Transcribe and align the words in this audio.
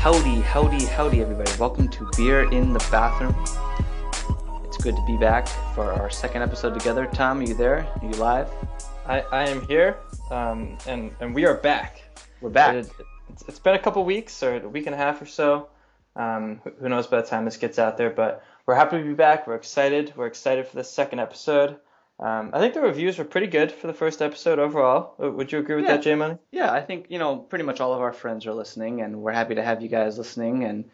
Howdy, 0.00 0.40
howdy, 0.40 0.86
howdy, 0.86 1.20
everybody. 1.20 1.52
Welcome 1.58 1.86
to 1.88 2.10
Beer 2.16 2.50
in 2.52 2.72
the 2.72 2.78
Bathroom. 2.90 3.36
It's 4.64 4.78
good 4.78 4.96
to 4.96 5.04
be 5.06 5.18
back 5.18 5.46
for 5.74 5.92
our 5.92 6.08
second 6.08 6.40
episode 6.40 6.72
together. 6.72 7.04
Tom, 7.12 7.40
are 7.40 7.42
you 7.42 7.52
there? 7.52 7.86
Are 8.00 8.06
you 8.06 8.12
live? 8.12 8.48
I, 9.04 9.20
I 9.30 9.46
am 9.46 9.60
here, 9.66 9.98
um, 10.30 10.78
and, 10.86 11.14
and 11.20 11.34
we 11.34 11.44
are 11.44 11.52
back. 11.52 12.00
We're 12.40 12.48
back. 12.48 12.76
It, 12.76 12.90
it's, 13.28 13.44
it's 13.46 13.58
been 13.58 13.74
a 13.74 13.78
couple 13.78 14.02
weeks, 14.06 14.42
or 14.42 14.56
a 14.56 14.66
week 14.70 14.86
and 14.86 14.94
a 14.94 14.98
half 14.98 15.20
or 15.20 15.26
so. 15.26 15.68
Um, 16.16 16.62
who, 16.64 16.70
who 16.80 16.88
knows 16.88 17.06
by 17.06 17.20
the 17.20 17.26
time 17.26 17.44
this 17.44 17.58
gets 17.58 17.78
out 17.78 17.98
there, 17.98 18.08
but 18.08 18.42
we're 18.64 18.76
happy 18.76 18.96
to 18.96 19.04
be 19.04 19.12
back. 19.12 19.46
We're 19.46 19.56
excited. 19.56 20.14
We're 20.16 20.28
excited 20.28 20.66
for 20.66 20.76
the 20.76 20.84
second 20.84 21.18
episode. 21.18 21.76
Um, 22.20 22.50
I 22.52 22.58
think 22.60 22.74
the 22.74 22.82
reviews 22.82 23.16
were 23.18 23.24
pretty 23.24 23.46
good 23.46 23.72
for 23.72 23.86
the 23.86 23.94
first 23.94 24.20
episode 24.20 24.58
overall. 24.58 25.14
Uh, 25.22 25.30
Would 25.30 25.52
you 25.52 25.58
agree 25.58 25.76
with 25.76 25.86
Yeah. 25.86 25.92
that, 25.96 26.02
J 26.02 26.14
Money? 26.14 26.36
Yeah, 26.52 26.70
I 26.70 26.82
think, 26.82 27.06
you 27.08 27.18
know, 27.18 27.36
pretty 27.38 27.64
much 27.64 27.80
all 27.80 27.94
of 27.94 28.00
our 28.00 28.12
friends 28.12 28.46
are 28.46 28.52
listening, 28.52 29.00
and 29.00 29.22
we're 29.22 29.32
happy 29.32 29.54
to 29.54 29.62
have 29.62 29.80
you 29.80 29.88
guys 29.88 30.18
listening. 30.18 30.64
And 30.64 30.90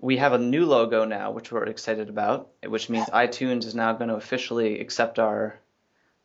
we 0.00 0.16
have 0.16 0.32
a 0.32 0.38
new 0.38 0.64
logo 0.64 1.04
now, 1.04 1.30
which 1.30 1.52
we're 1.52 1.64
excited 1.64 2.08
about, 2.08 2.48
which 2.66 2.88
means 2.88 3.06
iTunes 3.12 3.64
is 3.66 3.74
now 3.74 3.92
going 3.92 4.08
to 4.08 4.16
officially 4.16 4.80
accept 4.80 5.18
our 5.18 5.58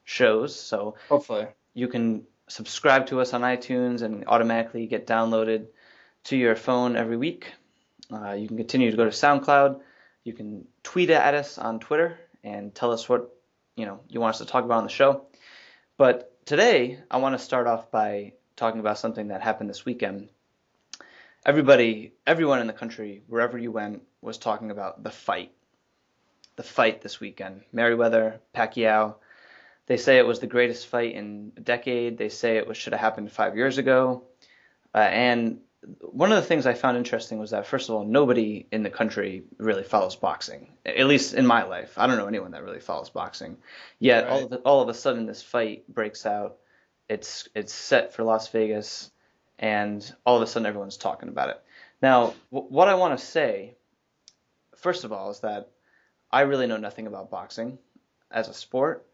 shows. 0.06 0.56
So 0.58 0.96
Hopefully. 1.10 1.48
you 1.74 1.90
can 1.90 2.24
subscribe 2.48 3.08
to 3.08 3.20
us 3.20 3.34
on 3.34 3.42
iTunes 3.42 4.02
and 4.02 4.24
automatically 4.28 4.88
get 4.88 5.06
downloaded 5.06 5.66
to 6.26 6.38
your 6.38 6.56
phone 6.56 6.96
every 6.96 7.18
week. 7.18 7.52
Uh, 8.10 8.32
you 8.32 8.48
can 8.48 8.56
continue 8.56 8.90
to 8.92 8.96
go 8.96 9.04
to 9.04 9.10
SoundCloud. 9.12 9.82
You 10.24 10.32
can 10.32 10.66
tweet 10.84 11.10
at 11.10 11.34
us 11.34 11.58
on 11.58 11.82
Twitter 11.82 12.18
and 12.46 12.74
tell 12.74 12.92
us 12.94 13.10
what 13.10 13.34
you 13.78 13.86
know 13.86 14.02
you 14.10 14.20
want 14.20 14.36
us 14.36 14.40
to 14.40 14.46
talk 14.46 14.66
about 14.66 14.80
on 14.80 14.84
the 14.84 14.90
show. 14.90 15.26
But 15.98 16.46
today, 16.46 17.00
I 17.10 17.18
want 17.18 17.38
to 17.38 17.44
start 17.44 17.68
off 17.68 17.90
by 17.90 18.34
talking 18.58 18.82
about 18.82 18.98
something 18.98 19.30
that 19.30 19.42
happened 19.42 19.70
this 19.70 19.86
weekend. 19.86 20.28
Everybody, 21.46 22.12
everyone 22.26 22.60
in 22.60 22.68
the 22.68 22.74
country, 22.74 23.24
wherever 23.28 23.58
you 23.58 23.72
went, 23.72 24.02
was 24.22 24.38
talking 24.38 24.72
about 24.72 25.04
the 25.04 25.12
fight. 25.12 25.52
The 26.58 26.64
fight 26.64 27.02
this 27.02 27.20
weekend. 27.20 27.62
Mayweather, 27.74 28.40
Pacquiao. 28.54 29.16
They 29.86 29.96
say 29.98 30.18
it 30.18 30.28
was 30.28 30.40
the 30.40 30.48
greatest 30.48 30.88
fight 30.88 31.14
in 31.14 31.54
a 31.56 31.62
decade. 31.62 32.18
They 32.18 32.30
say 32.30 32.58
it 32.58 32.68
was, 32.68 32.76
should 32.76 32.94
have 32.94 33.00
happened 33.00 33.32
five 33.32 33.56
years 33.56 33.78
ago. 33.78 34.24
Uh, 34.94 34.98
and 34.98 35.60
one 36.02 36.32
of 36.32 36.38
the 36.38 36.48
things 36.48 36.66
I 36.66 36.74
found 36.74 36.98
interesting 36.98 37.38
was 37.40 37.52
that, 37.52 37.68
first 37.68 37.90
of 37.90 37.96
all, 37.96 38.04
nobody 38.04 38.66
in 38.72 38.84
the 38.84 38.90
country 38.90 39.44
really 39.58 39.84
follows 39.84 40.16
boxing. 40.16 40.68
At 40.86 41.06
least 41.06 41.34
in 41.34 41.46
my 41.46 41.64
life, 41.64 41.94
I 41.98 42.08
don't 42.08 42.18
know 42.18 42.28
anyone 42.28 42.52
that 42.52 42.64
really 42.64 42.80
follows 42.80 43.10
boxing. 43.10 43.58
Yet 44.00 44.28
all 44.28 44.46
of 44.46 44.52
a, 44.52 44.56
all 44.58 44.82
of 44.82 44.90
a 44.90 44.94
sudden, 44.94 45.26
this 45.26 45.42
fight 45.42 45.88
breaks 45.88 46.26
out. 46.26 46.58
It's 47.08 47.48
it's 47.56 47.74
set 47.74 48.14
for 48.14 48.24
Las 48.24 48.50
Vegas, 48.50 49.12
and 49.60 50.14
all 50.26 50.36
of 50.36 50.42
a 50.42 50.48
sudden, 50.48 50.66
everyone's 50.66 50.98
talking 50.98 51.30
about 51.30 51.50
it. 51.50 51.62
Now, 52.02 52.34
w- 52.52 52.70
what 52.70 52.88
I 52.88 52.96
want 52.96 53.18
to 53.18 53.26
say, 53.26 53.76
first 54.76 55.04
of 55.04 55.14
all, 55.14 55.30
is 55.30 55.42
that 55.42 55.70
I 56.32 56.42
really 56.42 56.68
know 56.68 56.78
nothing 56.78 57.08
about 57.08 57.30
boxing 57.30 57.78
as 58.32 58.50
a 58.50 58.54
sport. 58.54 59.06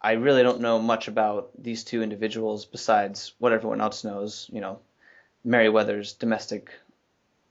I 0.00 0.12
really 0.12 0.42
don't 0.42 0.60
know 0.60 0.78
much 0.78 1.08
about 1.08 1.50
these 1.58 1.84
two 1.84 2.02
individuals 2.02 2.64
besides 2.66 3.32
what 3.38 3.52
everyone 3.52 3.80
else 3.80 4.04
knows. 4.04 4.48
You 4.52 4.60
know, 4.60 4.80
Mayweather's 5.46 6.12
domestic 6.14 6.70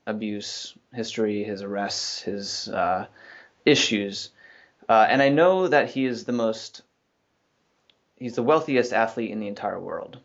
abuse 0.06 0.74
history, 0.92 1.44
his 1.44 1.62
arrests, 1.62 2.22
his 2.22 2.68
uh, 2.68 3.06
issues, 3.64 4.30
uh, 4.88 5.06
and 5.08 5.22
I 5.22 5.28
know 5.28 5.68
that 5.68 5.90
he 5.90 6.04
is 6.04 6.24
the 6.24 6.32
most, 6.32 6.82
he's 8.16 8.34
the 8.34 8.42
wealthiest 8.42 8.92
athlete 8.92 9.30
in 9.30 9.40
the 9.40 9.48
entire 9.48 9.78
world, 9.78 10.18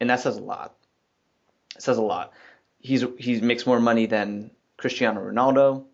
and 0.00 0.10
that 0.10 0.20
says 0.20 0.36
a 0.36 0.42
lot. 0.42 0.74
It 1.76 1.82
says 1.82 1.98
a 1.98 2.02
lot. 2.02 2.32
He's 2.80 3.04
he 3.18 3.40
makes 3.40 3.66
more 3.66 3.80
money 3.80 4.06
than 4.06 4.50
Cristiano 4.76 5.20
Ronaldo, 5.20 5.84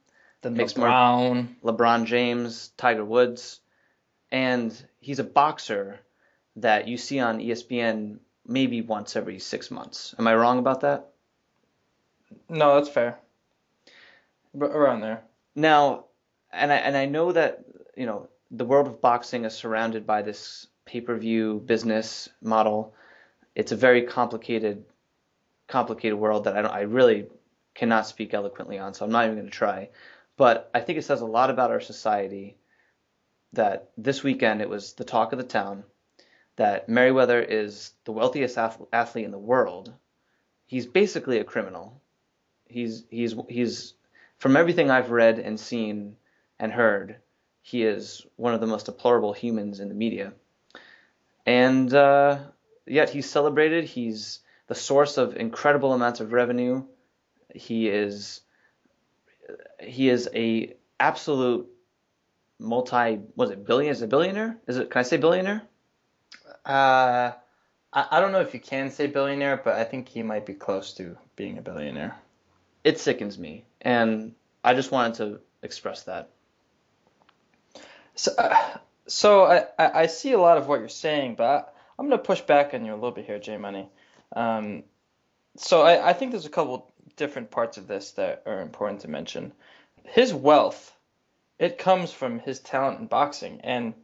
than 0.43 0.55
Makes 0.55 0.77
more- 0.77 0.89
LeBron 1.63 2.05
James, 2.07 2.71
Tiger 2.77 3.05
Woods, 3.05 3.61
and 4.31 4.75
he's 5.01 5.21
a 5.21 5.25
boxer 5.25 6.01
that 6.57 6.89
you 6.89 6.99
see 6.99 7.21
on 7.21 7.39
ESPN 7.39 8.19
maybe 8.47 8.83
once 8.83 9.15
every 9.17 9.39
six 9.39 9.71
months. 9.71 10.15
Am 10.19 10.27
I 10.27 10.35
wrong 10.35 10.59
about 10.59 10.81
that? 10.81 11.12
No, 12.49 12.75
that's 12.75 12.89
fair. 12.89 13.19
But 14.55 14.71
around 14.71 15.01
there. 15.01 15.23
Now, 15.55 16.05
and 16.53 16.73
I 16.73 16.77
and 16.77 16.97
I 16.97 17.07
know 17.07 17.33
that 17.33 17.65
you 17.97 18.07
know 18.07 18.29
the 18.51 18.65
world 18.65 18.87
of 18.87 19.01
boxing 19.01 19.45
is 19.45 19.55
surrounded 19.55 20.07
by 20.07 20.23
this 20.23 20.67
pay-per-view 20.85 21.63
business 21.65 22.29
model. 22.43 22.95
It's 23.55 23.73
a 23.73 23.77
very 23.77 24.03
complicated, 24.03 24.85
complicated 25.69 26.19
world 26.19 26.45
that 26.45 26.57
I 26.57 26.63
don't, 26.63 26.73
I 26.73 26.81
really 26.83 27.27
cannot 27.75 28.07
speak 28.07 28.35
eloquently 28.35 28.79
on, 28.79 28.93
so 28.93 29.05
I'm 29.05 29.13
not 29.13 29.25
even 29.25 29.37
going 29.37 29.47
to 29.47 29.53
try. 29.53 29.89
But 30.37 30.71
I 30.75 30.81
think 30.81 30.99
it 30.99 31.05
says 31.05 31.21
a 31.21 31.27
lot 31.27 31.51
about 31.51 31.71
our 31.71 31.81
society 31.81 32.57
that 33.53 33.91
this 33.97 34.23
weekend 34.23 34.61
it 34.61 34.69
was 34.69 34.95
the 34.95 35.05
talk 35.05 35.33
of 35.33 35.39
the 35.39 35.45
town 35.45 35.85
that 36.57 36.89
Mayweather 36.89 37.45
is 37.47 37.93
the 38.05 38.13
wealthiest 38.13 38.59
ath- 38.59 38.83
athlete 38.93 39.25
in 39.25 39.31
the 39.31 39.39
world. 39.39 39.93
He's 40.67 40.87
basically 40.87 41.39
a 41.39 41.45
criminal. 41.45 42.02
He's 42.73 43.05
he's 43.11 43.35
he's 43.49 43.95
from 44.39 44.57
everything 44.57 44.91
I've 44.91 45.11
read 45.11 45.39
and 45.39 45.59
seen 45.59 46.17
and 46.59 46.73
heard, 46.73 47.17
he 47.63 47.85
is 47.85 48.27
one 48.37 48.55
of 48.55 48.61
the 48.61 48.67
most 48.67 48.87
deplorable 48.87 49.33
humans 49.33 49.81
in 49.81 49.89
the 49.89 49.95
media. 49.95 50.33
And 51.47 51.93
uh, 51.93 52.39
yet 52.87 53.11
he's 53.11 53.31
celebrated. 53.31 53.85
He's 53.85 54.41
the 54.67 54.75
source 54.75 55.19
of 55.19 55.37
incredible 55.37 55.93
amounts 55.93 56.21
of 56.21 56.33
revenue. 56.33 56.85
He 57.55 57.89
is 57.89 58.41
he 59.81 60.09
is 60.09 60.29
a 60.35 60.75
absolute 60.99 61.69
multi 62.59 63.21
was 63.37 63.51
it 63.51 63.67
billion 63.67 63.93
is 63.93 64.03
it 64.03 64.09
billionaire? 64.09 64.59
Is 64.67 64.77
it 64.77 64.91
can 64.91 65.01
I 65.01 65.03
say 65.03 65.17
billionaire? 65.17 65.63
Uh, 66.65 67.33
I, 67.93 68.07
I 68.11 68.21
don't 68.21 68.33
know 68.33 68.41
if 68.41 68.55
you 68.55 68.61
can 68.61 68.91
say 68.91 69.07
billionaire, 69.07 69.61
but 69.63 69.75
I 69.75 69.85
think 69.85 70.09
he 70.09 70.23
might 70.23 70.47
be 70.47 70.55
close 70.55 70.95
to 70.95 71.17
being 71.37 71.59
a 71.59 71.63
billionaire. 71.63 72.17
It 72.85 72.99
sickens 72.99 73.39
me. 73.39 73.65
And 73.81 74.35
I 74.65 74.75
just 74.75 74.91
wanted 74.91 75.15
to 75.15 75.41
express 75.63 76.05
that. 76.05 76.31
So, 78.15 78.33
uh, 78.37 78.79
so 79.07 79.45
I, 79.45 79.67
I 79.79 80.07
see 80.07 80.33
a 80.33 80.39
lot 80.39 80.59
of 80.59 80.69
what 80.69 80.81
you're 80.81 80.89
saying, 80.89 81.37
but 81.37 81.45
I, 81.45 81.65
I'm 81.99 82.09
going 82.09 82.19
to 82.19 82.25
push 82.25 82.41
back 82.41 82.75
on 82.75 82.85
you 82.85 82.93
a 82.93 82.95
little 82.95 83.11
bit 83.11 83.27
here, 83.27 83.39
J 83.39 83.57
Money. 83.57 83.89
Um, 84.35 84.85
so 85.57 85.83
I, 85.83 86.11
I 86.11 86.13
think 86.13 86.31
there's 86.31 86.47
a 86.47 86.51
couple 86.51 86.93
different 87.17 87.51
parts 87.51 87.77
of 87.77 87.87
this 87.87 88.13
that 88.13 88.43
are 88.47 88.61
important 88.61 89.01
to 89.01 89.09
mention. 89.09 89.53
His 90.05 90.33
wealth, 90.33 90.95
it 91.59 91.79
comes 91.79 92.13
from 92.13 92.39
his 92.39 92.61
talent 92.61 93.01
in 93.01 93.07
boxing, 93.07 93.61
and 93.63 93.95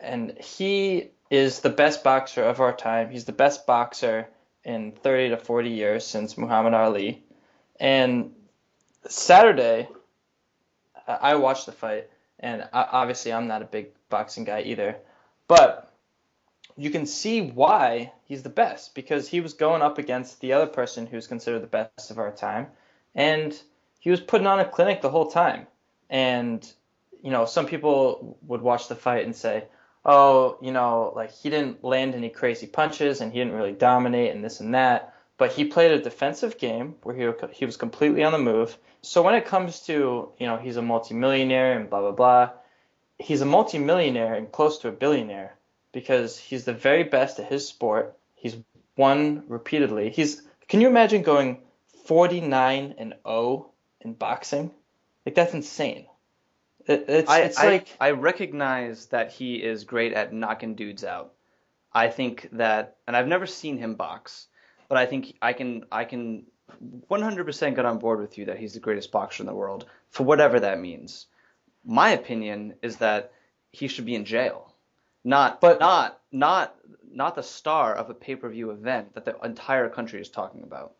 and 0.00 0.38
he 0.38 1.10
is 1.30 1.60
the 1.60 1.70
best 1.70 2.04
boxer 2.04 2.44
of 2.44 2.60
our 2.60 2.76
time. 2.76 3.10
He's 3.10 3.24
the 3.24 3.32
best 3.32 3.66
boxer 3.66 4.28
in 4.62 4.92
30 4.92 5.30
to 5.30 5.36
40 5.36 5.70
years 5.70 6.06
since 6.06 6.36
Muhammad 6.36 6.74
Ali. 6.74 7.24
And 7.80 8.32
Saturday, 9.08 9.88
I 11.06 11.34
watched 11.34 11.66
the 11.66 11.72
fight, 11.72 12.08
and 12.40 12.68
obviously 12.72 13.32
I'm 13.32 13.46
not 13.46 13.62
a 13.62 13.66
big 13.66 13.88
boxing 14.08 14.44
guy 14.44 14.62
either, 14.62 14.96
but 15.48 15.92
you 16.76 16.90
can 16.90 17.06
see 17.06 17.40
why 17.40 18.12
he's 18.24 18.42
the 18.42 18.48
best 18.48 18.94
because 18.94 19.28
he 19.28 19.40
was 19.40 19.52
going 19.52 19.82
up 19.82 19.98
against 19.98 20.40
the 20.40 20.52
other 20.52 20.66
person 20.66 21.06
who's 21.06 21.26
considered 21.26 21.60
the 21.62 21.66
best 21.66 22.10
of 22.10 22.18
our 22.18 22.32
time, 22.32 22.68
and 23.14 23.60
he 24.00 24.10
was 24.10 24.20
putting 24.20 24.46
on 24.46 24.60
a 24.60 24.64
clinic 24.64 25.00
the 25.00 25.10
whole 25.10 25.30
time. 25.30 25.66
And 26.10 26.70
you 27.22 27.30
know, 27.30 27.46
some 27.46 27.66
people 27.66 28.36
would 28.46 28.60
watch 28.60 28.88
the 28.88 28.94
fight 28.94 29.24
and 29.24 29.34
say, 29.34 29.64
"Oh, 30.04 30.58
you 30.60 30.72
know, 30.72 31.12
like 31.16 31.32
he 31.32 31.48
didn't 31.48 31.82
land 31.82 32.14
any 32.14 32.28
crazy 32.28 32.66
punches 32.66 33.20
and 33.20 33.32
he 33.32 33.38
didn't 33.38 33.54
really 33.54 33.72
dominate 33.72 34.34
and 34.34 34.44
this 34.44 34.60
and 34.60 34.74
that." 34.74 35.13
But 35.36 35.52
he 35.52 35.64
played 35.64 35.90
a 35.90 36.02
defensive 36.02 36.58
game 36.58 36.94
where 37.02 37.14
he 37.14 37.54
he 37.54 37.66
was 37.66 37.76
completely 37.76 38.22
on 38.22 38.32
the 38.32 38.38
move. 38.38 38.76
So 39.02 39.22
when 39.22 39.34
it 39.34 39.46
comes 39.46 39.80
to 39.86 40.30
you 40.38 40.46
know 40.46 40.56
he's 40.56 40.76
a 40.76 40.82
multimillionaire 40.82 41.78
and 41.78 41.90
blah 41.90 42.00
blah 42.00 42.12
blah, 42.12 42.50
he's 43.18 43.40
a 43.40 43.46
multimillionaire 43.46 44.34
and 44.34 44.50
close 44.50 44.78
to 44.78 44.88
a 44.88 44.92
billionaire 44.92 45.56
because 45.92 46.38
he's 46.38 46.64
the 46.64 46.72
very 46.72 47.04
best 47.04 47.40
at 47.40 47.50
his 47.50 47.66
sport. 47.66 48.16
He's 48.34 48.56
won 48.96 49.44
repeatedly. 49.48 50.10
He's 50.10 50.42
can 50.68 50.80
you 50.80 50.88
imagine 50.88 51.22
going 51.22 51.62
49 52.06 52.94
and 52.98 53.14
0 53.26 53.70
in 54.00 54.14
boxing? 54.14 54.70
Like 55.26 55.34
that's 55.34 55.54
insane. 55.54 56.06
It, 56.86 57.06
it's 57.08 57.30
I, 57.30 57.40
it's 57.40 57.58
I, 57.58 57.66
like 57.66 57.96
I 58.00 58.10
recognize 58.10 59.06
that 59.06 59.32
he 59.32 59.56
is 59.56 59.84
great 59.84 60.12
at 60.12 60.32
knocking 60.32 60.74
dudes 60.74 61.04
out. 61.04 61.32
I 61.92 62.08
think 62.08 62.48
that, 62.52 62.96
and 63.06 63.16
I've 63.16 63.28
never 63.28 63.46
seen 63.46 63.78
him 63.78 63.94
box, 63.94 64.48
but 64.94 65.02
I 65.02 65.06
think 65.06 65.34
I 65.42 65.54
can 65.54 65.86
I 65.90 66.04
can 66.04 66.44
100% 67.10 67.74
get 67.74 67.84
on 67.84 67.98
board 67.98 68.20
with 68.20 68.38
you 68.38 68.44
that 68.44 68.58
he's 68.58 68.74
the 68.74 68.78
greatest 68.78 69.10
boxer 69.10 69.42
in 69.42 69.48
the 69.48 69.52
world 69.52 69.86
for 70.10 70.22
whatever 70.22 70.60
that 70.60 70.78
means. 70.78 71.26
My 71.84 72.10
opinion 72.10 72.74
is 72.80 72.98
that 72.98 73.32
he 73.72 73.88
should 73.88 74.04
be 74.06 74.14
in 74.14 74.24
jail, 74.24 74.72
not 75.24 75.60
But- 75.60 75.80
not 75.80 76.20
not 76.30 76.76
not 77.10 77.34
the 77.34 77.42
star 77.42 77.92
of 77.92 78.08
a 78.08 78.14
pay-per-view 78.14 78.70
event 78.70 79.14
that 79.14 79.24
the 79.24 79.36
entire 79.40 79.88
country 79.88 80.20
is 80.20 80.28
talking 80.28 80.62
about. 80.62 80.94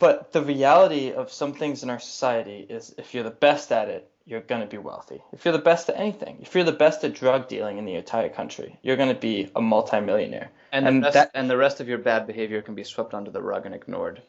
but 0.00 0.32
the 0.32 0.42
reality 0.42 1.12
of 1.12 1.30
some 1.30 1.52
things 1.54 1.84
in 1.84 1.88
our 1.90 2.00
society 2.00 2.66
is 2.68 2.92
if 2.98 3.14
you're 3.14 3.22
the 3.22 3.30
best 3.30 3.70
at 3.70 3.88
it, 3.88 4.10
you're 4.26 4.40
going 4.40 4.60
to 4.60 4.66
be 4.66 4.76
wealthy. 4.76 5.22
If 5.32 5.44
you're 5.44 5.52
the 5.52 5.58
best 5.60 5.88
at 5.88 5.96
anything, 5.96 6.38
if 6.42 6.54
you're 6.54 6.64
the 6.64 6.72
best 6.72 7.04
at 7.04 7.14
drug 7.14 7.46
dealing 7.48 7.78
in 7.78 7.84
the 7.84 7.94
entire 7.94 8.28
country, 8.28 8.76
you're 8.82 8.96
going 8.96 9.14
to 9.14 9.20
be 9.20 9.50
a 9.54 9.60
multimillionaire. 9.60 10.50
And, 10.72 10.86
And 10.86 11.02
the 11.02 11.06
rest, 11.06 11.14
that- 11.14 11.30
and 11.34 11.48
the 11.48 11.56
rest 11.56 11.80
of 11.80 11.88
your 11.88 11.98
bad 11.98 12.26
behavior 12.26 12.60
can 12.60 12.74
be 12.74 12.82
swept 12.84 13.14
under 13.14 13.30
the 13.30 13.40
rug 13.40 13.66
and 13.66 13.74
ignored. 13.74 14.20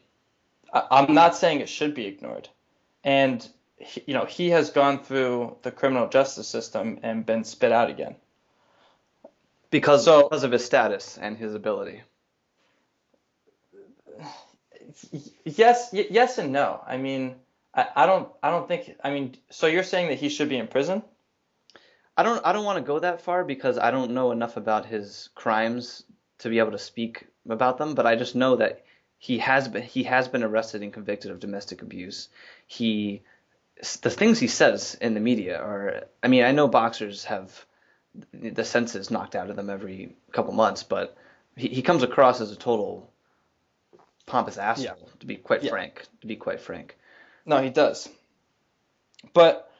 I- 0.72 0.86
I'm 0.92 1.12
not 1.14 1.34
saying 1.36 1.60
it 1.60 1.68
should 1.68 1.94
be 1.94 2.06
ignored. 2.06 2.48
And 3.02 3.46
he, 3.76 4.04
you 4.06 4.14
know, 4.14 4.24
he 4.24 4.50
has 4.50 4.70
gone 4.70 5.02
through 5.02 5.56
the 5.62 5.72
criminal 5.72 6.08
justice 6.08 6.46
system 6.46 7.00
and 7.02 7.26
been 7.26 7.42
spit 7.42 7.72
out 7.72 7.90
again. 7.90 8.14
Because, 9.70 10.04
So- 10.04 10.22
because 10.22 10.44
of 10.44 10.52
his 10.52 10.64
status 10.64 11.18
and 11.18 11.36
his 11.36 11.54
ability. 11.54 12.02
Yes, 15.44 15.90
yes 15.92 16.38
and 16.38 16.50
no. 16.52 16.80
I 16.86 16.96
mean, 16.96 17.36
I, 17.78 17.86
I 18.02 18.06
don't 18.06 18.28
I 18.42 18.50
don't 18.50 18.66
think 18.66 18.96
I 19.04 19.10
mean, 19.10 19.36
so 19.50 19.66
you're 19.68 19.84
saying 19.84 20.08
that 20.08 20.18
he 20.18 20.28
should 20.28 20.48
be 20.48 20.56
in 20.58 20.66
prison? 20.66 21.02
I 22.16 22.24
don't 22.24 22.44
I 22.44 22.52
don't 22.52 22.64
want 22.64 22.78
to 22.78 22.84
go 22.92 22.98
that 22.98 23.20
far 23.20 23.44
because 23.44 23.78
I 23.78 23.92
don't 23.92 24.10
know 24.10 24.32
enough 24.32 24.56
about 24.56 24.86
his 24.86 25.30
crimes 25.36 26.02
to 26.38 26.48
be 26.48 26.58
able 26.58 26.72
to 26.72 26.78
speak 26.78 27.26
about 27.48 27.78
them, 27.78 27.94
but 27.94 28.06
I 28.06 28.16
just 28.16 28.34
know 28.34 28.56
that 28.56 28.84
he 29.18 29.38
has 29.38 29.68
been 29.68 29.82
he 29.82 30.02
has 30.04 30.26
been 30.28 30.42
arrested 30.42 30.82
and 30.82 30.92
convicted 30.92 31.30
of 31.30 31.38
domestic 31.38 31.82
abuse. 31.82 32.28
He 32.66 33.22
the 34.02 34.10
things 34.10 34.40
he 34.40 34.48
says 34.48 34.96
in 35.00 35.14
the 35.14 35.20
media 35.20 35.60
are 35.60 36.02
I 36.22 36.28
mean, 36.28 36.42
I 36.44 36.50
know 36.50 36.66
boxers 36.66 37.24
have 37.24 37.64
the 38.32 38.64
senses 38.64 39.10
knocked 39.10 39.36
out 39.36 39.50
of 39.50 39.56
them 39.56 39.70
every 39.70 40.16
couple 40.32 40.52
months, 40.52 40.82
but 40.82 41.16
he, 41.56 41.68
he 41.68 41.82
comes 41.82 42.02
across 42.02 42.40
as 42.40 42.50
a 42.50 42.56
total 42.56 43.12
pompous 44.26 44.58
asshole 44.58 44.98
Yeah. 45.00 45.12
to 45.20 45.26
be 45.26 45.36
quite 45.36 45.62
Yeah. 45.62 45.70
frank, 45.70 46.04
to 46.22 46.26
be 46.26 46.34
quite 46.34 46.60
frank. 46.60 46.96
No, 47.48 47.62
he 47.62 47.70
does. 47.70 48.10
But 49.32 49.72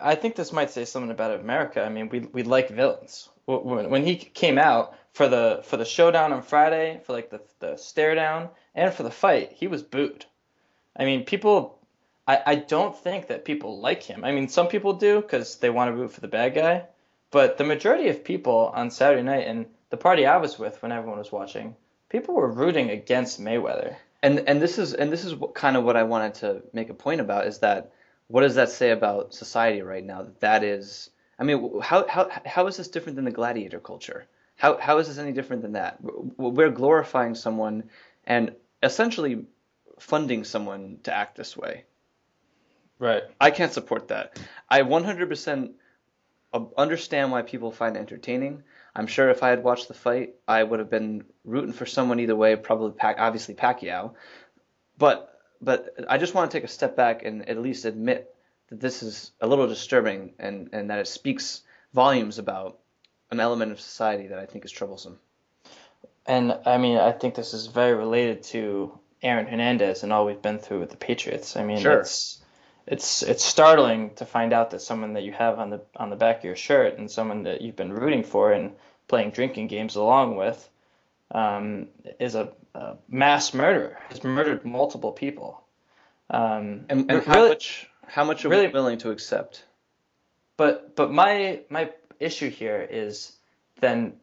I 0.00 0.16
think 0.16 0.34
this 0.34 0.52
might 0.52 0.70
say 0.70 0.84
something 0.84 1.12
about 1.12 1.38
America. 1.38 1.80
I 1.80 1.88
mean, 1.88 2.08
we 2.08 2.20
we 2.20 2.42
like 2.42 2.68
villains. 2.68 3.28
When 3.44 3.90
when 3.90 4.04
he 4.04 4.16
came 4.16 4.58
out 4.58 4.94
for 5.12 5.28
the 5.28 5.60
for 5.62 5.76
the 5.76 5.84
showdown 5.84 6.32
on 6.32 6.42
Friday, 6.42 7.00
for 7.04 7.12
like 7.12 7.30
the 7.30 7.40
the 7.60 7.76
stare 7.76 8.16
down, 8.16 8.48
and 8.74 8.92
for 8.92 9.04
the 9.04 9.12
fight, 9.12 9.52
he 9.52 9.68
was 9.68 9.84
booed. 9.84 10.26
I 10.96 11.04
mean, 11.04 11.24
people. 11.24 11.78
I, 12.28 12.42
I 12.44 12.54
don't 12.56 12.98
think 12.98 13.28
that 13.28 13.44
people 13.44 13.78
like 13.78 14.02
him. 14.02 14.24
I 14.24 14.32
mean, 14.32 14.48
some 14.48 14.66
people 14.66 14.94
do 14.94 15.20
because 15.20 15.58
they 15.58 15.70
want 15.70 15.92
to 15.92 15.96
root 15.96 16.10
for 16.10 16.20
the 16.20 16.26
bad 16.26 16.54
guy, 16.56 16.86
but 17.30 17.56
the 17.56 17.62
majority 17.62 18.08
of 18.08 18.24
people 18.24 18.72
on 18.74 18.90
Saturday 18.90 19.22
night 19.22 19.46
and 19.46 19.66
the 19.90 19.96
party 19.96 20.26
I 20.26 20.38
was 20.38 20.58
with 20.58 20.82
when 20.82 20.90
everyone 20.90 21.20
was 21.20 21.30
watching, 21.30 21.76
people 22.08 22.34
were 22.34 22.50
rooting 22.50 22.90
against 22.90 23.40
Mayweather. 23.40 23.94
And 24.26 24.42
and 24.48 24.60
this 24.60 24.76
is 24.76 24.92
and 24.92 25.12
this 25.12 25.24
is 25.24 25.36
what, 25.36 25.54
kind 25.54 25.76
of 25.76 25.84
what 25.84 25.96
I 25.96 26.02
wanted 26.02 26.34
to 26.42 26.62
make 26.72 26.90
a 26.90 26.94
point 26.94 27.20
about 27.20 27.46
is 27.46 27.60
that 27.60 27.92
what 28.26 28.40
does 28.40 28.56
that 28.56 28.70
say 28.70 28.90
about 28.90 29.32
society 29.32 29.82
right 29.82 30.04
now? 30.04 30.22
That 30.22 30.40
that 30.40 30.64
is, 30.64 31.10
I 31.38 31.44
mean, 31.44 31.80
how 31.80 32.08
how 32.08 32.28
how 32.44 32.66
is 32.66 32.76
this 32.76 32.88
different 32.88 33.14
than 33.14 33.24
the 33.24 33.30
gladiator 33.30 33.78
culture? 33.78 34.26
How 34.56 34.78
how 34.78 34.98
is 34.98 35.06
this 35.06 35.18
any 35.18 35.30
different 35.30 35.62
than 35.62 35.74
that? 35.74 35.98
We're 36.00 36.70
glorifying 36.70 37.36
someone 37.36 37.84
and 38.24 38.56
essentially 38.82 39.44
funding 40.00 40.42
someone 40.42 40.98
to 41.04 41.14
act 41.14 41.36
this 41.36 41.56
way. 41.56 41.84
Right. 42.98 43.22
I 43.40 43.52
can't 43.52 43.72
support 43.72 44.08
that. 44.08 44.40
I 44.68 44.82
100% 44.82 45.70
uh, 46.52 46.64
understand 46.76 47.30
why 47.30 47.42
people 47.42 47.70
find 47.70 47.96
it 47.96 48.00
entertaining. 48.00 48.64
I'm 48.96 49.06
sure 49.06 49.28
if 49.28 49.42
I 49.42 49.50
had 49.50 49.62
watched 49.62 49.88
the 49.88 49.94
fight, 49.94 50.34
I 50.48 50.62
would 50.62 50.78
have 50.80 50.88
been 50.90 51.24
rooting 51.44 51.72
for 51.74 51.84
someone 51.86 52.18
either 52.18 52.34
way, 52.34 52.56
probably 52.56 52.92
Pac- 52.92 53.20
obviously 53.20 53.54
Pacquiao. 53.54 54.14
But 54.98 55.38
but 55.60 55.94
I 56.08 56.18
just 56.18 56.34
want 56.34 56.50
to 56.50 56.56
take 56.56 56.64
a 56.64 56.68
step 56.68 56.96
back 56.96 57.22
and 57.24 57.48
at 57.48 57.58
least 57.58 57.84
admit 57.84 58.34
that 58.68 58.80
this 58.80 59.02
is 59.02 59.32
a 59.40 59.46
little 59.46 59.66
disturbing 59.68 60.32
and, 60.38 60.70
and 60.72 60.90
that 60.90 60.98
it 60.98 61.08
speaks 61.08 61.62
volumes 61.94 62.38
about 62.38 62.78
an 63.30 63.40
element 63.40 63.72
of 63.72 63.80
society 63.80 64.28
that 64.28 64.38
I 64.38 64.46
think 64.46 64.64
is 64.64 64.72
troublesome. 64.72 65.18
And 66.26 66.58
I 66.66 66.78
mean, 66.78 66.98
I 66.98 67.12
think 67.12 67.34
this 67.34 67.54
is 67.54 67.66
very 67.68 67.94
related 67.94 68.42
to 68.44 68.98
Aaron 69.22 69.46
Hernandez 69.46 70.02
and 70.02 70.12
all 70.12 70.26
we've 70.26 70.42
been 70.42 70.58
through 70.58 70.80
with 70.80 70.90
the 70.90 70.96
Patriots. 70.96 71.56
I 71.56 71.64
mean, 71.64 71.78
Sure. 71.78 72.00
it's 72.00 72.42
it's 72.86 73.22
it's 73.22 73.44
startling 73.44 74.10
to 74.16 74.24
find 74.24 74.52
out 74.52 74.70
that 74.70 74.80
someone 74.80 75.14
that 75.14 75.22
you 75.24 75.32
have 75.32 75.58
on 75.58 75.70
the 75.70 75.80
on 75.96 76.10
the 76.10 76.16
back 76.16 76.38
of 76.38 76.44
your 76.44 76.56
shirt 76.56 76.98
and 76.98 77.10
someone 77.10 77.42
that 77.44 77.60
you've 77.62 77.76
been 77.76 77.92
rooting 77.92 78.22
for 78.24 78.52
and 78.52 78.72
playing 79.08 79.30
drinking 79.30 79.66
games 79.68 79.96
along 79.96 80.36
with 80.36 80.68
um, 81.32 81.88
is 82.20 82.34
a, 82.34 82.52
a 82.74 82.96
mass 83.08 83.52
murderer. 83.54 83.98
Has 84.08 84.22
murdered 84.22 84.64
multiple 84.64 85.12
people. 85.12 85.62
Um, 86.30 86.86
And, 86.88 87.10
and 87.10 87.22
how 87.24 87.34
really- 87.34 87.48
much 87.50 87.90
how 88.06 88.24
much 88.24 88.44
are 88.44 88.48
really- 88.48 88.66
we 88.68 88.72
willing 88.72 88.98
to 88.98 89.10
accept? 89.10 89.64
But 90.56 90.94
but 90.96 91.10
my 91.12 91.60
my 91.68 91.90
issue 92.20 92.50
here 92.50 92.86
is 92.88 93.32
then 93.80 94.14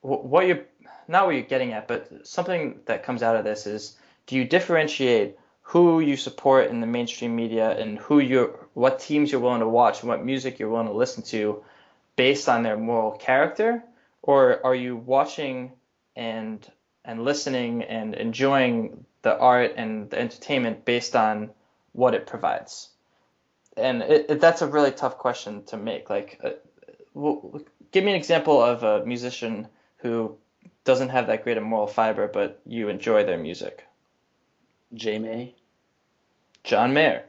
what 0.00 0.46
you're 0.46 0.64
not 1.08 1.26
what 1.26 1.34
you're 1.34 1.42
getting 1.44 1.72
at, 1.72 1.86
but 1.88 2.26
something 2.26 2.80
that 2.86 3.02
comes 3.04 3.22
out 3.22 3.36
of 3.36 3.44
this 3.44 3.66
is 3.66 3.96
do 4.26 4.36
you 4.36 4.44
differentiate 4.44 5.36
who 5.70 6.00
you 6.00 6.16
support 6.16 6.70
in 6.70 6.80
the 6.80 6.86
mainstream 6.86 7.34
media 7.34 7.70
and 7.70 7.98
who 7.98 8.18
you 8.18 8.58
what 8.74 9.00
teams 9.00 9.30
you're 9.30 9.40
willing 9.40 9.60
to 9.60 9.68
watch 9.68 10.00
and 10.00 10.08
what 10.08 10.24
music 10.24 10.58
you're 10.58 10.70
willing 10.70 10.86
to 10.86 10.92
listen 10.92 11.22
to 11.22 11.62
based 12.16 12.48
on 12.48 12.62
their 12.62 12.76
moral 12.76 13.12
character, 13.12 13.82
or 14.22 14.64
are 14.64 14.74
you 14.74 14.96
watching 14.96 15.72
and 16.14 16.70
and 17.04 17.24
listening 17.24 17.82
and 17.84 18.14
enjoying 18.14 19.04
the 19.22 19.36
art 19.38 19.74
and 19.76 20.10
the 20.10 20.18
entertainment 20.18 20.84
based 20.84 21.14
on 21.14 21.50
what 21.92 22.14
it 22.14 22.26
provides? 22.26 22.90
and 23.76 24.02
it, 24.02 24.26
it, 24.28 24.40
that's 24.40 24.62
a 24.62 24.66
really 24.66 24.90
tough 24.90 25.18
question 25.18 25.64
to 25.64 25.76
make. 25.76 26.08
Like, 26.08 26.40
uh, 26.42 26.50
w- 27.14 27.64
give 27.92 28.04
me 28.04 28.12
an 28.12 28.16
example 28.16 28.60
of 28.60 28.82
a 28.82 29.04
musician 29.04 29.68
who 29.98 30.36
doesn't 30.84 31.10
have 31.10 31.26
that 31.26 31.44
great 31.44 31.58
a 31.58 31.60
moral 31.60 31.86
fiber, 31.86 32.28
but 32.28 32.60
you 32.66 32.88
enjoy 32.88 33.24
their 33.24 33.38
music. 33.38 33.85
J 34.94 35.18
May? 35.18 35.54
John 36.64 36.92
Mayer. 36.92 37.24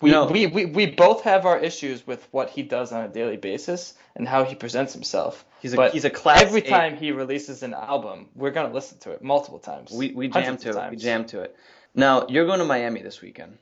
We, 0.00 0.10
No. 0.10 0.26
we, 0.26 0.46
we, 0.46 0.66
we 0.66 0.86
both 0.86 1.22
have 1.22 1.46
our 1.46 1.58
issues 1.58 2.06
with 2.06 2.26
what 2.32 2.50
he 2.50 2.62
does 2.62 2.92
on 2.92 3.04
a 3.04 3.08
daily 3.08 3.36
basis 3.38 3.94
and 4.14 4.28
how 4.28 4.44
he 4.44 4.54
presents 4.54 4.92
himself. 4.92 5.44
He's 5.60 5.72
a 5.72 5.76
But 5.76 5.92
he's 5.92 6.04
a 6.04 6.10
class 6.10 6.42
Every 6.42 6.60
A- 6.60 6.68
time 6.68 6.96
he 6.96 7.12
releases 7.12 7.62
an 7.62 7.72
album, 7.74 8.28
we're 8.34 8.50
gonna 8.50 8.72
listen 8.72 8.98
to 8.98 9.12
it 9.12 9.22
multiple 9.22 9.58
times. 9.58 9.90
We 9.90 10.12
we 10.12 10.28
jam 10.28 10.56
to 10.58 10.70
it. 10.78 10.90
We 10.90 10.96
jam 10.96 11.24
to 11.26 11.40
it. 11.42 11.56
Now 11.94 12.26
you're 12.28 12.46
going 12.46 12.58
to 12.58 12.64
Miami 12.66 13.02
this 13.02 13.22
weekend. 13.22 13.56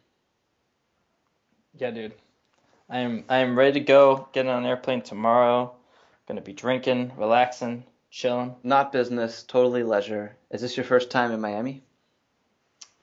Yeah, 1.78 1.90
dude. 1.92 2.12
I 2.90 2.98
am 2.98 3.24
I 3.28 3.38
am 3.38 3.56
ready 3.56 3.74
to 3.80 3.80
go. 3.86 4.28
Getting 4.32 4.50
on 4.50 4.64
an 4.64 4.68
airplane 4.68 5.02
tomorrow. 5.02 5.74
Gonna 6.26 6.40
be 6.40 6.52
drinking, 6.52 7.12
relaxing, 7.16 7.84
chilling. 8.10 8.56
Not 8.64 8.90
business, 8.92 9.44
totally 9.44 9.84
leisure. 9.84 10.36
Is 10.50 10.60
this 10.60 10.76
your 10.76 10.84
first 10.84 11.10
time 11.10 11.30
in 11.30 11.40
Miami? 11.40 11.82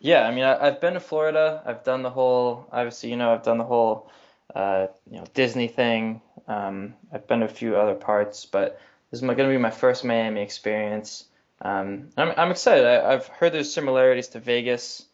Yeah, 0.04 0.28
I 0.28 0.32
mean, 0.36 0.44
I, 0.44 0.68
I've 0.68 0.82
been 0.82 0.96
to 0.96 1.00
Florida. 1.00 1.64
I've 1.66 1.86
done 1.86 2.04
the 2.04 2.10
whole, 2.10 2.68
obviously, 2.74 3.10
you 3.10 3.16
know, 3.16 3.34
I've 3.34 3.44
done 3.44 3.58
the 3.58 3.64
whole, 3.64 4.12
uh, 4.54 4.88
you 5.10 5.18
know, 5.18 5.24
Disney 5.34 5.70
thing. 5.70 6.22
Um, 6.46 6.96
I've 7.14 7.26
been 7.26 7.40
to 7.40 7.46
a 7.46 7.50
few 7.50 7.78
other 7.78 7.96
parts, 7.96 8.46
but 8.46 8.82
this 9.10 9.22
is 9.22 9.26
going 9.26 9.38
to 9.38 9.48
be 9.48 9.58
my 9.58 9.72
first 9.72 10.04
Miami 10.04 10.42
experience. 10.42 11.24
Um, 11.62 12.10
I'm, 12.18 12.34
I'm 12.36 12.52
excited. 12.52 12.86
I, 12.86 13.14
I've 13.14 13.28
heard 13.28 13.54
there's 13.54 13.74
similarities 13.74 14.28
to 14.30 14.42
Vegas. 14.42 15.06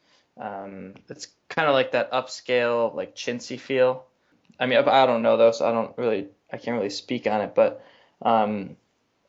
Um, 0.42 0.96
it's 1.08 1.28
kind 1.50 1.68
of 1.68 1.76
like 1.76 1.92
that 1.92 2.12
upscale, 2.12 2.96
like 2.96 3.16
chintzy 3.16 3.60
feel. 3.60 4.06
I 4.60 4.66
mean, 4.66 4.80
I, 4.80 5.04
I 5.04 5.06
don't 5.06 5.22
know 5.22 5.38
though, 5.38 5.52
so 5.52 5.70
I 5.70 5.72
don't 5.72 5.96
really, 6.00 6.30
I 6.52 6.58
can't 6.58 6.76
really 6.76 6.90
speak 6.90 7.28
on 7.28 7.42
it. 7.42 7.54
But 7.54 7.86
um, 8.24 8.76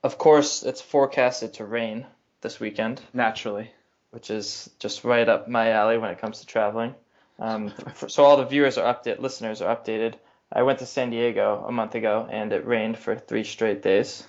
of 0.02 0.16
course, 0.16 0.62
it's 0.62 0.80
forecasted 0.80 1.52
to 1.54 1.66
rain 1.66 2.06
this 2.40 2.58
weekend 2.58 3.02
Naturally. 3.12 3.70
Which 4.10 4.30
is 4.30 4.70
just 4.78 5.04
right 5.04 5.28
up 5.28 5.48
my 5.48 5.70
alley 5.70 5.98
when 5.98 6.10
it 6.10 6.18
comes 6.18 6.40
to 6.40 6.46
traveling. 6.46 6.94
Um, 7.38 7.70
for, 7.94 8.08
so 8.08 8.24
all 8.24 8.36
the 8.36 8.44
viewers 8.44 8.78
are 8.78 8.92
updated, 8.92 9.20
listeners 9.20 9.62
are 9.62 9.74
updated. 9.74 10.14
I 10.52 10.62
went 10.62 10.80
to 10.80 10.86
San 10.86 11.10
Diego 11.10 11.64
a 11.66 11.72
month 11.72 11.94
ago 11.94 12.28
and 12.30 12.52
it 12.52 12.66
rained 12.66 12.98
for 12.98 13.16
three 13.16 13.44
straight 13.44 13.82
days. 13.82 14.26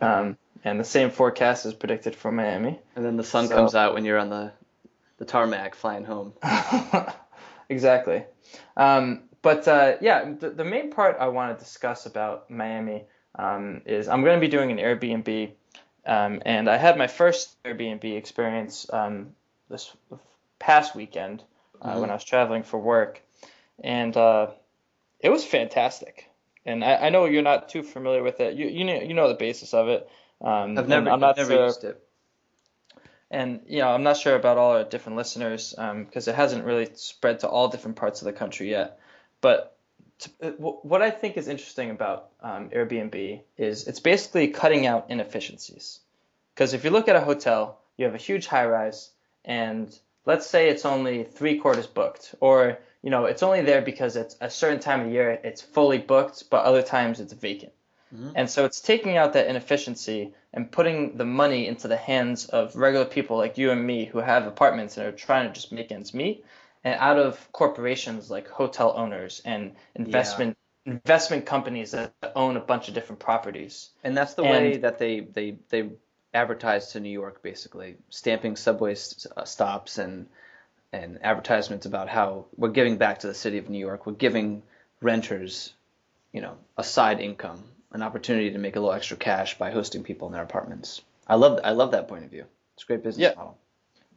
Um, 0.00 0.36
and 0.64 0.78
the 0.78 0.84
same 0.84 1.10
forecast 1.10 1.66
is 1.66 1.74
predicted 1.74 2.16
for 2.16 2.32
Miami. 2.32 2.78
And 2.96 3.04
then 3.04 3.16
the 3.16 3.24
sun 3.24 3.48
So- 3.48 3.54
comes 3.54 3.74
out 3.74 3.94
when 3.94 4.04
you're 4.04 4.18
on 4.18 4.30
the 4.30 4.52
the 5.16 5.24
tarmac 5.24 5.76
flying 5.76 6.04
home. 6.04 6.32
exactly. 7.68 8.24
Um, 8.76 9.22
but 9.42 9.68
uh, 9.68 9.96
yeah, 10.00 10.32
the, 10.38 10.50
the 10.50 10.64
main 10.64 10.90
part 10.90 11.18
I 11.20 11.28
want 11.28 11.56
to 11.56 11.64
discuss 11.64 12.06
about 12.06 12.50
Miami 12.50 13.04
um, 13.38 13.82
is 13.86 14.08
I'm 14.08 14.22
going 14.22 14.36
to 14.36 14.40
be 14.40 14.50
doing 14.50 14.72
an 14.72 14.78
Airbnb, 14.78 15.52
um, 16.06 16.42
and 16.44 16.68
I 16.68 16.76
had 16.76 16.96
my 16.98 17.06
first 17.06 17.62
Airbnb 17.64 18.04
experience 18.16 18.86
um, 18.92 19.34
this 19.68 19.92
past 20.58 20.94
weekend 20.94 21.42
uh, 21.82 21.94
Mhm. 21.94 22.00
when 22.00 22.10
I 22.10 22.14
was 22.14 22.24
traveling 22.24 22.62
for 22.62 22.78
work, 22.78 23.20
and 23.82 24.16
uh, 24.16 24.48
it 25.20 25.30
was 25.30 25.44
fantastic. 25.44 26.28
And 26.66 26.82
I, 26.84 26.96
I 27.06 27.08
know 27.10 27.26
you're 27.26 27.42
not 27.42 27.68
too 27.68 27.82
familiar 27.82 28.22
with 28.22 28.40
it. 28.40 28.54
You 28.54 28.66
you 28.68 28.84
know 28.84 29.00
you 29.00 29.14
know 29.14 29.28
the 29.28 29.34
basis 29.34 29.74
of 29.74 29.88
it. 29.88 30.08
Um, 30.40 30.78
I've 30.78 30.88
never, 30.88 31.10
I'm 31.10 31.20
not 31.20 31.30
I've 31.30 31.36
never 31.48 31.52
sure- 31.54 31.64
used 31.66 31.84
it. 31.84 32.00
and 33.30 33.60
you 33.66 33.78
know, 33.80 33.88
I'm 33.88 34.02
not 34.02 34.16
sure 34.16 34.34
about 34.36 34.58
all 34.58 34.72
our 34.72 34.84
different 34.84 35.16
listeners 35.16 35.74
because 35.76 36.28
it 36.28 36.34
hasn't 36.34 36.64
really 36.64 36.88
spread 36.94 37.40
to 37.40 37.48
all 37.48 37.68
different 37.68 37.96
parts 37.96 38.20
of 38.22 38.26
the 38.26 38.32
country 38.32 38.70
yet. 38.70 38.98
But 39.40 39.73
what 40.58 41.02
I 41.02 41.10
think 41.10 41.36
is 41.36 41.48
interesting 41.48 41.90
about 41.90 42.30
um, 42.42 42.70
Airbnb 42.70 43.40
is 43.56 43.86
it's 43.86 44.00
basically 44.00 44.48
cutting 44.48 44.86
out 44.86 45.06
inefficiencies. 45.08 46.00
Because 46.54 46.74
if 46.74 46.84
you 46.84 46.90
look 46.90 47.08
at 47.08 47.16
a 47.16 47.20
hotel, 47.20 47.80
you 47.96 48.04
have 48.04 48.14
a 48.14 48.18
huge 48.18 48.46
high 48.46 48.66
rise, 48.66 49.10
and 49.44 49.96
let's 50.24 50.46
say 50.46 50.68
it's 50.68 50.84
only 50.84 51.24
three 51.24 51.58
quarters 51.58 51.86
booked, 51.86 52.34
or 52.40 52.78
you 53.02 53.10
know, 53.10 53.26
it's 53.26 53.42
only 53.42 53.60
there 53.62 53.82
because 53.82 54.16
it's 54.16 54.36
a 54.40 54.48
certain 54.48 54.80
time 54.80 55.06
of 55.06 55.12
year 55.12 55.38
it's 55.44 55.60
fully 55.60 55.98
booked, 55.98 56.48
but 56.50 56.64
other 56.64 56.82
times 56.82 57.20
it's 57.20 57.32
vacant. 57.32 57.72
Mm-hmm. 58.14 58.30
And 58.34 58.48
so 58.48 58.64
it's 58.64 58.80
taking 58.80 59.16
out 59.16 59.32
that 59.32 59.48
inefficiency 59.48 60.32
and 60.52 60.70
putting 60.70 61.16
the 61.16 61.24
money 61.24 61.66
into 61.66 61.88
the 61.88 61.96
hands 61.96 62.46
of 62.46 62.76
regular 62.76 63.04
people 63.04 63.36
like 63.36 63.58
you 63.58 63.72
and 63.72 63.84
me 63.84 64.04
who 64.04 64.18
have 64.18 64.46
apartments 64.46 64.96
and 64.96 65.06
are 65.06 65.12
trying 65.12 65.48
to 65.48 65.52
just 65.52 65.72
make 65.72 65.90
ends 65.90 66.14
meet, 66.14 66.44
and 66.84 67.00
out 67.00 67.18
of 67.18 67.50
corporations 67.52 68.30
like 68.30 68.48
hotel 68.48 68.92
owners 68.96 69.40
and 69.44 69.74
investment 69.94 70.56
yeah. 70.84 70.92
investment 70.92 71.46
companies 71.46 71.92
that 71.92 72.12
own 72.36 72.56
a 72.56 72.60
bunch 72.60 72.88
of 72.88 72.94
different 72.94 73.20
properties. 73.20 73.90
And 74.04 74.16
that's 74.16 74.34
the 74.34 74.42
and, 74.42 74.50
way 74.50 74.76
that 74.78 74.98
they 74.98 75.20
they 75.20 75.56
they 75.70 75.90
advertise 76.32 76.92
to 76.92 77.00
New 77.00 77.10
York, 77.10 77.42
basically 77.42 77.96
stamping 78.10 78.56
subway 78.56 78.94
st- 78.94 79.32
uh, 79.36 79.44
stops 79.44 79.98
and 79.98 80.26
and 80.92 81.18
advertisements 81.24 81.86
about 81.86 82.08
how 82.08 82.46
we're 82.56 82.68
giving 82.68 82.98
back 82.98 83.20
to 83.20 83.26
the 83.26 83.34
city 83.34 83.58
of 83.58 83.68
New 83.68 83.78
York. 83.78 84.06
We're 84.06 84.12
giving 84.12 84.62
renters, 85.00 85.72
you 86.32 86.40
know, 86.40 86.56
a 86.76 86.84
side 86.84 87.20
income, 87.20 87.64
an 87.92 88.02
opportunity 88.02 88.52
to 88.52 88.58
make 88.58 88.76
a 88.76 88.80
little 88.80 88.94
extra 88.94 89.16
cash 89.16 89.58
by 89.58 89.70
hosting 89.70 90.04
people 90.04 90.28
in 90.28 90.34
their 90.34 90.42
apartments. 90.42 91.00
I 91.26 91.36
love 91.36 91.60
I 91.64 91.70
love 91.70 91.92
that 91.92 92.08
point 92.08 92.24
of 92.24 92.30
view. 92.30 92.44
It's 92.74 92.84
a 92.84 92.86
great 92.86 93.02
business 93.02 93.22
yeah. 93.22 93.34
model. 93.36 93.56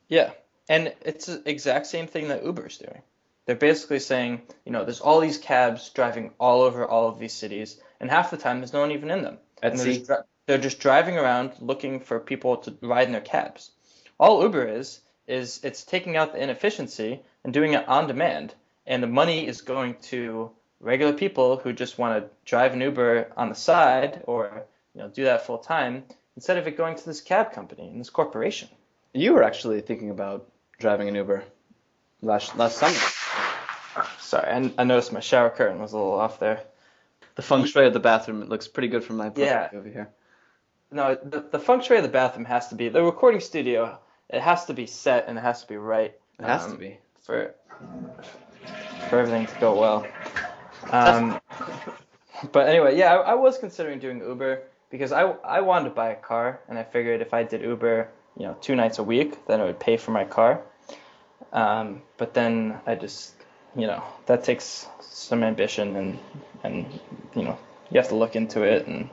Yeah, 0.10 0.32
and 0.70 0.94
it's 1.02 1.28
the 1.28 1.42
exact 1.46 1.88
same 1.88 2.08
thing 2.08 2.28
that 2.30 2.44
Uber's 2.44 2.78
doing. 2.78 3.02
They're 3.46 3.56
basically 3.56 4.00
saying, 4.00 4.42
you 4.66 4.74
know, 4.74 4.84
there's 4.84 5.00
all 5.00 5.22
these 5.22 5.38
cabs 5.38 5.90
driving 5.90 6.32
all 6.38 6.62
over 6.62 6.86
all 6.86 7.08
of 7.08 7.20
these 7.20 7.34
cities, 7.34 7.80
and 8.00 8.10
half 8.10 8.32
the 8.32 8.38
time 8.38 8.60
there's 8.60 8.74
no 8.74 8.82
one 8.82 8.92
even 8.92 9.10
in 9.10 9.22
them. 9.24 9.38
They're 9.62 9.72
just, 9.72 10.12
they're 10.46 10.58
just 10.58 10.80
driving 10.80 11.18
around 11.18 11.54
looking 11.60 12.02
for 12.02 12.20
people 12.20 12.58
to 12.58 12.78
ride 12.82 13.08
in 13.08 13.14
their 13.14 13.22
cabs. 13.22 13.72
All 14.20 14.42
Uber 14.42 14.68
is 14.68 15.00
is 15.28 15.60
it's 15.64 15.84
taking 15.84 16.16
out 16.16 16.34
the 16.34 16.42
inefficiency 16.42 17.22
and 17.44 17.54
doing 17.54 17.74
it 17.74 17.88
on 17.88 18.08
demand, 18.08 18.54
and 18.86 19.02
the 19.02 19.08
money 19.08 19.46
is 19.48 19.62
going 19.62 19.96
to 19.96 20.52
regular 20.80 21.14
people 21.14 21.58
who 21.58 21.74
just 21.74 21.98
want 21.98 22.22
to 22.22 22.30
drive 22.46 22.74
an 22.74 22.82
Uber 22.82 23.32
on 23.36 23.50
the 23.50 23.56
side 23.56 24.24
or 24.26 24.66
you 24.94 25.02
know 25.02 25.10
do 25.10 25.24
that 25.24 25.46
full 25.46 25.58
time 25.58 26.04
instead 26.36 26.58
of 26.58 26.68
it 26.68 26.78
going 26.78 26.96
to 26.96 27.06
this 27.06 27.22
cab 27.22 27.52
company 27.52 27.88
and 27.88 28.00
this 28.00 28.10
corporation. 28.10 28.70
You 29.14 29.34
were 29.34 29.44
actually 29.44 29.82
thinking 29.82 30.10
about 30.10 30.48
driving 30.80 31.08
an 31.08 31.16
Uber 31.16 31.44
last 32.22 32.56
last 32.58 32.78
summer. 32.78 32.98
Sorry, 34.20 34.48
I, 34.50 34.74
I 34.78 34.84
noticed 34.84 35.12
my 35.12 35.20
shower 35.20 35.50
curtain 35.50 35.80
was 35.80 35.94
a 35.94 35.98
little 35.98 36.20
off 36.20 36.40
there. 36.40 36.64
The 37.36 37.42
feng 37.42 37.66
shui 37.66 37.86
of 37.86 37.94
the 37.94 38.00
bathroom 38.00 38.42
it 38.42 38.50
looks 38.50 38.68
pretty 38.68 38.88
good 38.88 39.04
from 39.04 39.18
my 39.18 39.30
point 39.30 39.40
yeah. 39.40 39.70
over 39.74 39.90
here. 39.90 40.10
No, 40.92 41.16
the, 41.16 41.42
the 41.52 41.60
feng 41.60 41.82
shui 41.82 41.98
of 41.98 42.04
the 42.04 42.10
bathroom 42.10 42.46
has 42.46 42.70
to 42.70 42.76
be 42.76 42.90
the 42.90 43.04
recording 43.04 43.40
studio 43.42 44.00
it 44.30 44.42
has 44.42 44.66
to 44.66 44.74
be 44.74 44.86
set 44.86 45.28
and 45.28 45.38
it 45.38 45.42
has 45.42 45.62
to 45.62 45.68
be 45.68 45.78
right. 45.78 46.14
It 46.40 46.46
has 46.46 46.66
um, 46.66 46.72
to 46.74 46.78
be 46.78 46.98
for 47.22 47.56
for 49.10 49.20
everything 49.20 49.48
to 49.48 49.60
go 49.60 49.80
well. 49.80 50.08
Um, 50.92 51.40
but 52.52 52.68
anyway, 52.68 52.98
yeah, 52.98 53.16
I, 53.16 53.32
I, 53.32 53.34
was 53.36 53.58
considering 53.58 54.00
doing 54.00 54.20
Uber 54.20 54.64
because 54.90 55.12
I 55.12 55.22
I 55.22 55.62
wanted 55.62 55.90
to 55.90 55.96
buy 55.96 56.10
a 56.10 56.16
car 56.16 56.60
and 56.68 56.78
I 56.78 56.84
figured 56.84 57.22
if 57.22 57.34
I 57.34 57.44
did 57.44 57.62
Uber, 57.62 58.10
you 58.38 58.46
know, 58.46 58.56
two 58.62 58.76
nights 58.76 59.00
a 59.00 59.04
week, 59.04 59.46
then 59.48 59.60
it 59.60 59.66
would 59.66 59.80
pay 59.80 59.98
for 59.98 60.12
my 60.12 60.24
car. 60.24 60.62
Um, 61.54 62.02
but 62.18 62.34
then 62.34 62.80
I 62.86 62.96
just, 62.96 63.34
you 63.76 63.88
know, 63.88 64.04
that 64.26 64.44
takes 64.44 64.88
some 65.02 65.44
ambition 65.44 65.96
and 65.96 66.20
and 66.64 67.00
you 67.36 67.44
know 67.44 67.58
you 67.92 68.00
have 68.00 68.10
to 68.10 68.16
look 68.16 68.36
into 68.36 68.64
it 68.64 68.88
and. 68.88 69.10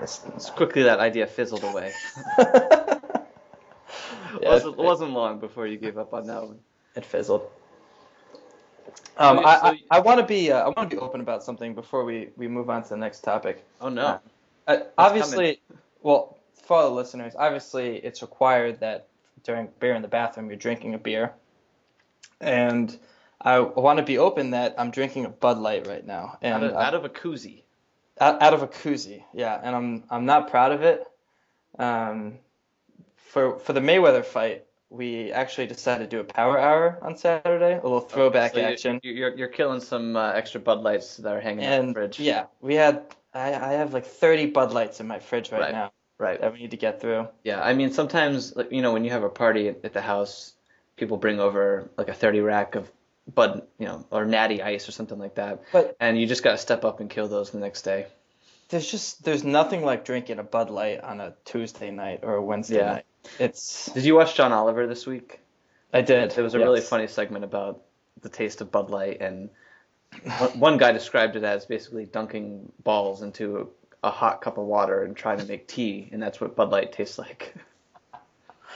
Just, 0.00 0.54
quickly 0.56 0.82
that 0.82 1.00
idea 1.00 1.26
fizzled 1.26 1.64
away. 1.64 1.90
yeah, 2.38 2.98
wasn't, 4.42 4.78
it, 4.78 4.82
wasn't 4.82 5.12
long 5.12 5.38
before 5.38 5.66
you 5.66 5.78
gave 5.78 5.96
up 5.96 6.12
on 6.12 6.26
that 6.26 6.42
one. 6.42 6.58
It 6.94 7.04
fizzled. 7.06 7.48
Um, 9.16 9.38
I, 9.38 9.42
I, 9.42 9.80
I 9.92 10.00
want 10.00 10.20
to 10.20 10.26
be 10.26 10.52
uh, 10.52 10.60
I 10.60 10.66
want 10.66 10.90
to 10.90 10.96
be 10.96 11.00
open 11.00 11.22
about 11.22 11.42
something 11.42 11.74
before 11.74 12.04
we, 12.04 12.28
we 12.36 12.46
move 12.46 12.68
on 12.68 12.82
to 12.82 12.88
the 12.90 12.96
next 12.96 13.20
topic. 13.20 13.64
Oh 13.80 13.88
no. 13.88 14.20
Uh, 14.66 14.78
obviously, 14.98 15.60
coming. 15.68 15.82
well, 16.02 16.35
for 16.62 16.82
the 16.82 16.90
listeners, 16.90 17.34
obviously 17.36 17.96
it's 17.96 18.22
required 18.22 18.80
that 18.80 19.08
during 19.44 19.68
beer 19.80 19.94
in 19.94 20.02
the 20.02 20.08
bathroom 20.08 20.48
you're 20.48 20.56
drinking 20.56 20.94
a 20.94 20.98
beer, 20.98 21.32
and 22.40 22.96
I 23.40 23.60
want 23.60 23.98
to 23.98 24.04
be 24.04 24.18
open 24.18 24.50
that 24.50 24.74
I'm 24.78 24.90
drinking 24.90 25.24
a 25.24 25.28
Bud 25.28 25.58
Light 25.58 25.86
right 25.86 26.06
now, 26.06 26.38
and 26.42 26.54
out 26.54 26.64
of, 26.64 26.72
out 26.74 26.94
of 26.94 27.04
a 27.04 27.08
koozie. 27.08 27.62
Out, 28.18 28.40
out, 28.40 28.54
of 28.54 28.62
a 28.62 28.66
koozie, 28.66 29.22
yeah, 29.34 29.60
and 29.62 29.76
I'm 29.76 30.04
I'm 30.10 30.24
not 30.24 30.50
proud 30.50 30.72
of 30.72 30.82
it. 30.82 31.06
Um, 31.78 32.38
for 33.16 33.58
for 33.58 33.74
the 33.74 33.80
Mayweather 33.80 34.24
fight, 34.24 34.64
we 34.88 35.32
actually 35.32 35.66
decided 35.66 36.10
to 36.10 36.16
do 36.16 36.20
a 36.20 36.24
power 36.24 36.58
hour 36.58 36.98
on 37.02 37.16
Saturday, 37.16 37.78
a 37.78 37.82
little 37.82 38.00
throwback 38.00 38.54
so 38.54 38.60
action. 38.60 39.00
You're, 39.02 39.14
you're, 39.14 39.36
you're 39.36 39.48
killing 39.48 39.80
some 39.80 40.16
uh, 40.16 40.32
extra 40.32 40.60
Bud 40.60 40.80
Lights 40.80 41.18
that 41.18 41.32
are 41.32 41.40
hanging 41.40 41.64
and, 41.64 41.80
in 41.80 41.86
the 41.88 41.92
fridge. 41.92 42.18
Yeah, 42.18 42.46
we 42.60 42.74
had 42.74 43.02
I, 43.34 43.48
I 43.48 43.72
have 43.74 43.92
like 43.92 44.06
30 44.06 44.46
Bud 44.46 44.72
Lights 44.72 45.00
in 45.00 45.06
my 45.06 45.18
fridge 45.18 45.52
right, 45.52 45.60
right, 45.60 45.72
now. 45.72 45.92
Right. 46.18 46.40
That 46.40 46.52
we 46.52 46.60
need 46.60 46.70
to 46.70 46.76
get 46.76 47.00
through. 47.00 47.28
Yeah, 47.44 47.60
I 47.62 47.74
mean 47.74 47.92
sometimes 47.92 48.54
you 48.70 48.82
know 48.82 48.92
when 48.92 49.04
you 49.04 49.10
have 49.10 49.22
a 49.22 49.28
party 49.28 49.68
at 49.68 49.92
the 49.92 50.00
house, 50.00 50.54
people 50.96 51.16
bring 51.16 51.40
over 51.40 51.90
like 51.96 52.08
a 52.08 52.14
30 52.14 52.40
rack 52.40 52.74
of 52.74 52.90
Bud, 53.32 53.66
you 53.78 53.86
know, 53.86 54.06
or 54.10 54.24
Natty 54.24 54.62
Ice 54.62 54.88
or 54.88 54.92
something 54.92 55.18
like 55.18 55.34
that. 55.34 55.62
But 55.72 55.96
and 56.00 56.18
you 56.18 56.26
just 56.26 56.42
got 56.42 56.52
to 56.52 56.58
step 56.58 56.84
up 56.84 57.00
and 57.00 57.10
kill 57.10 57.28
those 57.28 57.50
the 57.50 57.58
next 57.58 57.82
day. 57.82 58.06
There's 58.68 58.90
just 58.90 59.24
there's 59.24 59.44
nothing 59.44 59.84
like 59.84 60.04
drinking 60.04 60.38
a 60.38 60.42
Bud 60.42 60.70
Light 60.70 61.00
on 61.00 61.20
a 61.20 61.34
Tuesday 61.44 61.90
night 61.90 62.20
or 62.22 62.34
a 62.34 62.42
Wednesday 62.42 62.78
yeah. 62.78 62.92
night. 62.92 63.06
It's. 63.38 63.86
Did 63.86 64.04
you 64.04 64.14
watch 64.14 64.36
John 64.36 64.52
Oliver 64.52 64.86
this 64.86 65.06
week? 65.06 65.40
I 65.92 66.02
did. 66.02 66.32
There 66.32 66.44
was 66.44 66.54
a 66.54 66.58
yes. 66.58 66.64
really 66.64 66.80
funny 66.80 67.06
segment 67.06 67.44
about 67.44 67.82
the 68.22 68.28
taste 68.28 68.60
of 68.60 68.70
Bud 68.70 68.90
Light, 68.90 69.20
and 69.20 69.50
one 70.56 70.78
guy 70.78 70.92
described 70.92 71.36
it 71.36 71.44
as 71.44 71.66
basically 71.66 72.06
dunking 72.06 72.72
balls 72.82 73.22
into 73.22 73.70
a 74.06 74.10
hot 74.10 74.40
cup 74.40 74.56
of 74.56 74.64
water 74.64 75.02
and 75.02 75.16
trying 75.16 75.38
to 75.38 75.44
make 75.46 75.66
tea, 75.66 76.08
and 76.12 76.22
that's 76.22 76.40
what 76.40 76.56
Bud 76.56 76.70
Light 76.70 76.92
tastes 76.92 77.18
like. 77.18 77.54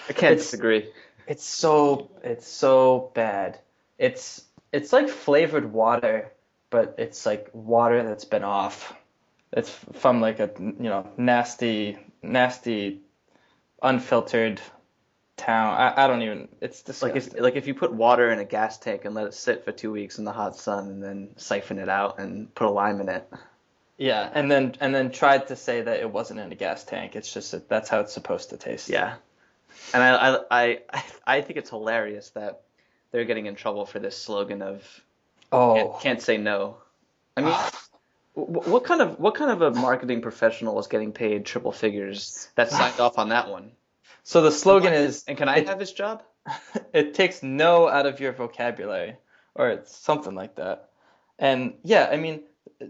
I 0.08 0.12
can't 0.12 0.34
it's, 0.34 0.44
disagree. 0.44 0.90
It's 1.26 1.44
so 1.44 2.10
it's 2.22 2.48
so 2.48 3.12
bad. 3.14 3.60
It's 3.98 4.44
it's 4.72 4.92
like 4.92 5.08
flavored 5.08 5.72
water, 5.72 6.32
but 6.68 6.96
it's 6.98 7.24
like 7.24 7.48
water 7.52 8.02
that's 8.02 8.24
been 8.24 8.44
off. 8.44 8.92
It's 9.52 9.70
from 9.94 10.20
like 10.20 10.40
a 10.40 10.50
you 10.58 10.74
know 10.78 11.08
nasty 11.16 11.98
nasty 12.22 13.00
unfiltered 13.82 14.60
town. 15.36 15.74
I, 15.74 16.04
I 16.04 16.06
don't 16.08 16.22
even. 16.22 16.48
It's 16.60 16.82
disgusting. 16.82 17.08
like 17.08 17.34
if 17.34 17.40
like 17.40 17.56
if 17.56 17.66
you 17.68 17.74
put 17.74 17.92
water 17.92 18.30
in 18.30 18.40
a 18.40 18.44
gas 18.44 18.78
tank 18.78 19.04
and 19.04 19.14
let 19.14 19.26
it 19.26 19.34
sit 19.34 19.64
for 19.64 19.70
two 19.70 19.92
weeks 19.92 20.18
in 20.18 20.24
the 20.24 20.32
hot 20.32 20.56
sun 20.56 20.88
and 20.88 21.02
then 21.02 21.30
siphon 21.36 21.78
it 21.78 21.88
out 21.88 22.18
and 22.18 22.52
put 22.54 22.66
a 22.66 22.70
lime 22.70 23.00
in 23.00 23.08
it. 23.08 23.28
Yeah, 24.00 24.30
and 24.32 24.50
then 24.50 24.76
and 24.80 24.94
then 24.94 25.10
tried 25.10 25.48
to 25.48 25.56
say 25.56 25.82
that 25.82 26.00
it 26.00 26.10
wasn't 26.10 26.40
in 26.40 26.50
a 26.50 26.54
gas 26.54 26.84
tank. 26.84 27.16
It's 27.16 27.30
just 27.30 27.52
that 27.52 27.68
that's 27.68 27.90
how 27.90 28.00
it's 28.00 28.14
supposed 28.14 28.48
to 28.48 28.56
taste. 28.56 28.88
Yeah, 28.88 29.16
and 29.92 30.02
I 30.02 30.38
I 30.50 30.78
I 30.90 31.04
I 31.26 31.40
think 31.42 31.58
it's 31.58 31.68
hilarious 31.68 32.30
that 32.30 32.62
they're 33.10 33.26
getting 33.26 33.44
in 33.44 33.56
trouble 33.56 33.84
for 33.84 33.98
this 33.98 34.16
slogan 34.16 34.62
of 34.62 34.82
oh 35.52 35.74
can't, 35.74 36.00
can't 36.00 36.22
say 36.22 36.38
no. 36.38 36.78
I 37.36 37.42
mean. 37.42 37.54
What 38.32 38.84
kind 38.84 39.02
of 39.02 39.18
what 39.18 39.34
kind 39.34 39.50
of 39.50 39.60
a 39.60 39.72
marketing 39.72 40.22
professional 40.22 40.78
is 40.78 40.86
getting 40.86 41.12
paid 41.12 41.44
triple 41.44 41.72
figures 41.72 42.48
that 42.54 42.70
signed 42.70 42.98
off 43.00 43.18
on 43.18 43.30
that 43.30 43.50
one? 43.50 43.72
So 44.22 44.40
the 44.40 44.52
slogan 44.52 44.94
is 44.94 45.24
And 45.26 45.36
can 45.36 45.48
I 45.48 45.60
have 45.60 45.80
this 45.80 45.92
job? 45.92 46.22
It 46.94 47.12
takes 47.12 47.42
no 47.42 47.88
out 47.88 48.06
of 48.06 48.20
your 48.20 48.32
vocabulary 48.32 49.16
or 49.56 49.70
it's 49.70 49.94
something 49.94 50.34
like 50.34 50.54
that. 50.54 50.90
And 51.40 51.74
yeah, 51.82 52.08
I 52.10 52.18
mean, 52.18 52.44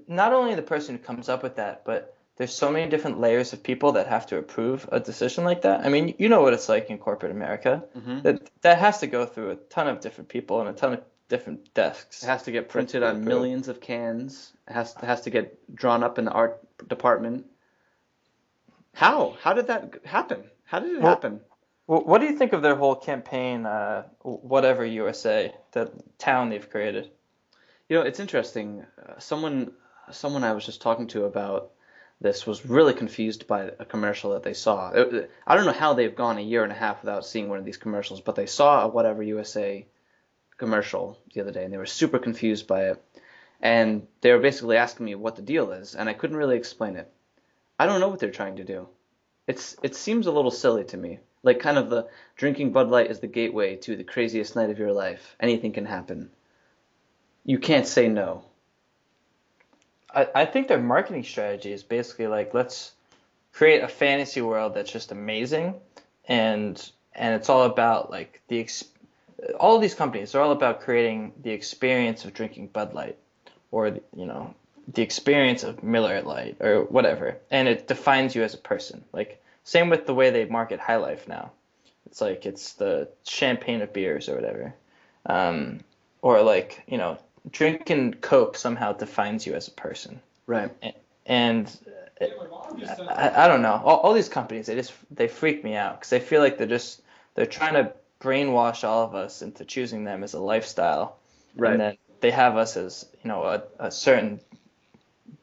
not 0.06 0.32
only 0.32 0.54
the 0.54 0.62
person 0.62 0.96
who 0.96 1.02
comes 1.02 1.28
up 1.28 1.42
with 1.42 1.56
that, 1.56 1.84
but 1.84 2.16
there's 2.36 2.54
so 2.54 2.70
many 2.70 2.88
different 2.88 3.20
layers 3.20 3.52
of 3.52 3.62
people 3.62 3.92
that 3.92 4.06
have 4.06 4.26
to 4.28 4.38
approve 4.38 4.88
a 4.90 5.00
decision 5.00 5.44
like 5.44 5.62
that. 5.62 5.84
I 5.84 5.88
mean, 5.88 6.14
you 6.18 6.28
know 6.28 6.40
what 6.40 6.54
it's 6.54 6.68
like 6.68 6.88
in 6.88 6.98
corporate 6.98 7.32
America. 7.32 7.84
Mm-hmm. 7.96 8.22
That 8.22 8.50
that 8.62 8.78
has 8.78 9.00
to 9.00 9.06
go 9.06 9.26
through 9.26 9.50
a 9.50 9.56
ton 9.56 9.88
of 9.88 10.00
different 10.00 10.28
people 10.28 10.60
and 10.60 10.68
a 10.68 10.72
ton 10.72 10.94
of 10.94 11.02
different 11.28 11.72
desks. 11.74 12.22
It 12.22 12.26
has 12.26 12.44
to 12.44 12.52
get 12.52 12.68
printed 12.68 13.02
on 13.02 13.24
millions 13.24 13.68
of 13.68 13.80
cans. 13.80 14.52
It 14.68 14.72
has 14.72 14.94
has 14.94 15.22
to 15.22 15.30
get 15.30 15.74
drawn 15.74 16.02
up 16.02 16.18
in 16.18 16.24
the 16.24 16.32
art 16.32 16.60
department. 16.88 17.46
How? 18.94 19.36
How 19.40 19.52
did 19.52 19.68
that 19.68 20.00
happen? 20.04 20.44
How 20.64 20.80
did 20.80 20.92
it 20.92 21.00
well, 21.00 21.10
happen? 21.10 21.40
Well, 21.86 22.04
what 22.04 22.20
do 22.20 22.26
you 22.26 22.36
think 22.36 22.52
of 22.52 22.62
their 22.62 22.76
whole 22.76 22.94
campaign, 22.94 23.66
uh, 23.66 24.04
whatever 24.22 24.84
USA, 24.84 25.54
the 25.72 25.90
town 26.18 26.48
they've 26.48 26.70
created? 26.70 27.10
You 27.88 27.96
know, 27.96 28.02
it's 28.02 28.20
interesting. 28.20 28.86
Uh, 28.96 29.18
someone, 29.18 29.72
someone 30.12 30.44
I 30.44 30.52
was 30.52 30.66
just 30.66 30.82
talking 30.82 31.06
to 31.08 31.24
about 31.24 31.70
this 32.20 32.46
was 32.46 32.66
really 32.66 32.92
confused 32.92 33.46
by 33.46 33.70
a 33.78 33.84
commercial 33.84 34.32
that 34.32 34.42
they 34.42 34.52
saw. 34.52 34.90
I 35.46 35.54
don't 35.54 35.66
know 35.66 35.72
how 35.72 35.94
they've 35.94 36.14
gone 36.14 36.38
a 36.38 36.42
year 36.42 36.62
and 36.62 36.72
a 36.72 36.76
half 36.76 37.02
without 37.02 37.24
seeing 37.24 37.48
one 37.48 37.58
of 37.58 37.64
these 37.64 37.78
commercials, 37.78 38.20
but 38.20 38.34
they 38.34 38.46
saw 38.46 38.84
a 38.84 38.88
whatever 38.88 39.22
USA 39.22 39.86
commercial 40.58 41.18
the 41.32 41.40
other 41.40 41.50
day 41.50 41.64
and 41.64 41.72
they 41.72 41.78
were 41.78 41.86
super 41.86 42.18
confused 42.18 42.66
by 42.66 42.90
it. 42.90 43.02
And 43.62 44.06
they 44.20 44.32
were 44.32 44.38
basically 44.38 44.76
asking 44.76 45.06
me 45.06 45.14
what 45.14 45.36
the 45.36 45.42
deal 45.42 45.72
is, 45.72 45.94
and 45.94 46.08
I 46.08 46.14
couldn't 46.14 46.36
really 46.36 46.56
explain 46.56 46.96
it. 46.96 47.12
I 47.78 47.86
don't 47.86 48.00
know 48.00 48.08
what 48.08 48.18
they're 48.18 48.30
trying 48.30 48.56
to 48.56 48.64
do. 48.64 48.88
It's 49.46 49.76
it 49.82 49.94
seems 49.94 50.26
a 50.26 50.32
little 50.32 50.50
silly 50.50 50.84
to 50.84 50.96
me. 50.96 51.18
Like 51.42 51.60
kind 51.60 51.78
of 51.78 51.90
the 51.90 52.08
drinking 52.36 52.72
Bud 52.72 52.88
Light 52.88 53.10
is 53.10 53.20
the 53.20 53.26
gateway 53.26 53.76
to 53.76 53.96
the 53.96 54.04
craziest 54.04 54.56
night 54.56 54.70
of 54.70 54.78
your 54.78 54.92
life. 54.92 55.36
Anything 55.40 55.72
can 55.72 55.86
happen. 55.86 56.30
You 57.44 57.58
can't 57.58 57.86
say 57.86 58.08
no. 58.08 58.44
I, 60.14 60.28
I 60.34 60.44
think 60.44 60.68
their 60.68 60.80
marketing 60.80 61.24
strategy 61.24 61.72
is 61.72 61.82
basically 61.82 62.26
like 62.26 62.54
let's 62.54 62.92
create 63.52 63.82
a 63.82 63.88
fantasy 63.88 64.40
world 64.40 64.74
that's 64.74 64.90
just 64.90 65.12
amazing 65.12 65.74
and 66.26 66.90
and 67.14 67.34
it's 67.34 67.48
all 67.48 67.64
about 67.64 68.10
like 68.10 68.40
the 68.48 68.60
ex- 68.60 68.84
all 69.58 69.78
these 69.78 69.94
companies 69.94 70.34
are 70.34 70.42
all 70.42 70.52
about 70.52 70.80
creating 70.80 71.32
the 71.42 71.50
experience 71.50 72.24
of 72.24 72.34
drinking 72.34 72.68
Bud 72.68 72.94
Light 72.94 73.18
or 73.70 73.88
you 73.88 74.26
know 74.26 74.54
the 74.92 75.02
experience 75.02 75.62
of 75.62 75.82
Miller 75.82 76.20
Lite 76.22 76.56
or 76.60 76.84
whatever 76.84 77.38
and 77.50 77.68
it 77.68 77.88
defines 77.88 78.34
you 78.34 78.42
as 78.42 78.54
a 78.54 78.58
person. 78.58 79.04
Like 79.12 79.42
same 79.64 79.88
with 79.90 80.06
the 80.06 80.14
way 80.14 80.30
they 80.30 80.44
market 80.46 80.80
High 80.80 80.96
Life 80.96 81.28
now. 81.28 81.52
It's 82.06 82.20
like 82.20 82.46
it's 82.46 82.74
the 82.74 83.08
champagne 83.24 83.82
of 83.82 83.92
beers 83.92 84.28
or 84.28 84.34
whatever. 84.34 84.74
Um, 85.26 85.80
or 86.22 86.42
like 86.42 86.82
you 86.86 86.98
know 86.98 87.18
drinking 87.50 88.14
Coke 88.14 88.56
somehow 88.56 88.92
defines 88.92 89.46
you 89.46 89.54
as 89.54 89.68
a 89.68 89.72
person. 89.72 90.20
Right. 90.46 90.70
And 91.26 91.70
I, 92.20 93.44
I 93.44 93.48
don't 93.48 93.62
know. 93.62 93.80
All, 93.84 93.98
all 93.98 94.12
these 94.12 94.28
companies, 94.28 94.66
they 94.66 94.74
just 94.74 94.92
they 95.10 95.28
freak 95.28 95.64
me 95.64 95.74
out 95.74 95.98
because 95.98 96.10
they 96.10 96.20
feel 96.20 96.40
like 96.40 96.58
they're 96.58 96.66
just 96.66 97.02
they're 97.34 97.46
trying 97.46 97.74
to 97.74 97.92
brainwash 98.20 98.84
all 98.84 99.04
of 99.04 99.14
us 99.14 99.42
into 99.42 99.64
choosing 99.64 100.04
them 100.04 100.22
as 100.22 100.34
a 100.34 100.40
lifestyle. 100.40 101.16
Right. 101.56 101.72
And 101.72 101.80
then 101.80 101.96
they 102.20 102.30
have 102.30 102.56
us 102.56 102.76
as 102.76 103.06
you 103.22 103.28
know 103.28 103.42
a, 103.44 103.62
a 103.78 103.90
certain 103.90 104.40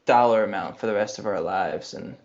dollar 0.06 0.44
amount 0.44 0.78
for 0.78 0.86
the 0.86 0.94
rest 0.94 1.18
of 1.18 1.26
our 1.26 1.40
lives 1.40 1.94
and. 1.94 2.16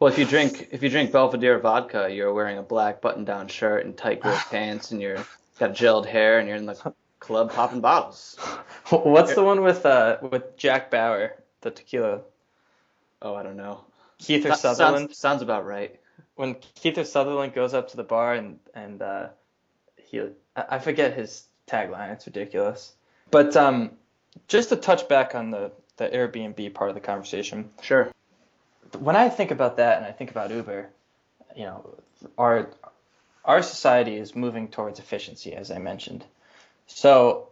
Well, 0.00 0.12
if 0.12 0.16
you 0.16 0.26
drink 0.26 0.68
if 0.70 0.84
you 0.84 0.90
drink 0.90 1.10
Belvedere 1.10 1.58
vodka, 1.58 2.08
you're 2.08 2.32
wearing 2.32 2.56
a 2.56 2.62
black 2.62 3.00
button-down 3.00 3.48
shirt 3.48 3.84
and 3.84 3.96
tight 3.96 4.20
gray 4.20 4.38
pants, 4.48 4.92
and 4.92 5.02
you're 5.02 5.26
got 5.58 5.72
gelled 5.72 6.06
hair, 6.06 6.38
and 6.38 6.46
you're 6.46 6.56
in 6.56 6.66
the 6.66 6.92
club 7.20 7.52
popping 7.52 7.80
bottles. 7.80 8.36
What's 8.90 9.34
the 9.34 9.44
one 9.44 9.62
with 9.62 9.84
uh 9.84 10.18
with 10.22 10.56
Jack 10.56 10.90
Bauer, 10.90 11.36
the 11.60 11.70
tequila? 11.70 12.20
Oh, 13.20 13.34
I 13.34 13.42
don't 13.42 13.56
know. 13.56 13.84
Kiefer 14.20 14.56
Sutherland. 14.56 15.08
Sounds, 15.08 15.18
sounds 15.18 15.42
about 15.42 15.66
right. 15.66 15.98
When 16.34 16.54
Keith 16.54 16.98
or 16.98 17.04
Sutherland 17.04 17.54
goes 17.54 17.74
up 17.74 17.90
to 17.90 17.96
the 17.96 18.04
bar 18.04 18.34
and 18.34 18.58
and 18.74 19.02
uh, 19.02 19.28
he 19.96 20.22
I 20.56 20.78
forget 20.78 21.14
his 21.14 21.44
tagline. 21.66 22.12
It's 22.12 22.26
ridiculous. 22.26 22.92
But 23.30 23.56
um, 23.56 23.92
just 24.46 24.70
to 24.70 24.76
touch 24.76 25.08
back 25.08 25.34
on 25.34 25.50
the 25.50 25.72
the 25.96 26.08
Airbnb 26.08 26.74
part 26.74 26.90
of 26.90 26.94
the 26.94 27.00
conversation. 27.00 27.70
Sure. 27.82 28.10
When 28.98 29.16
I 29.16 29.28
think 29.28 29.50
about 29.50 29.76
that 29.76 29.98
and 29.98 30.06
I 30.06 30.12
think 30.12 30.30
about 30.30 30.50
Uber, 30.50 30.88
you 31.56 31.64
know, 31.64 31.94
our 32.38 32.70
our 33.44 33.62
society 33.62 34.16
is 34.16 34.34
moving 34.34 34.68
towards 34.68 34.98
efficiency, 34.98 35.54
as 35.54 35.70
I 35.70 35.78
mentioned. 35.78 36.24
So, 36.88 37.50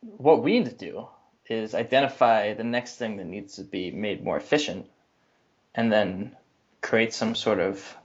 what 0.00 0.42
we 0.42 0.58
need 0.58 0.66
to 0.66 0.90
do 0.90 1.08
is 1.46 1.74
identify 1.74 2.54
the 2.54 2.64
next 2.64 2.96
thing 2.96 3.16
that 3.16 3.26
needs 3.26 3.56
to 3.56 3.62
be 3.62 3.90
made 3.90 4.24
more 4.24 4.36
efficient 4.36 4.86
and 5.74 5.92
then 5.92 6.36
create 6.80 7.12
some 7.12 7.34
sort 7.34 7.58
of 7.58 7.96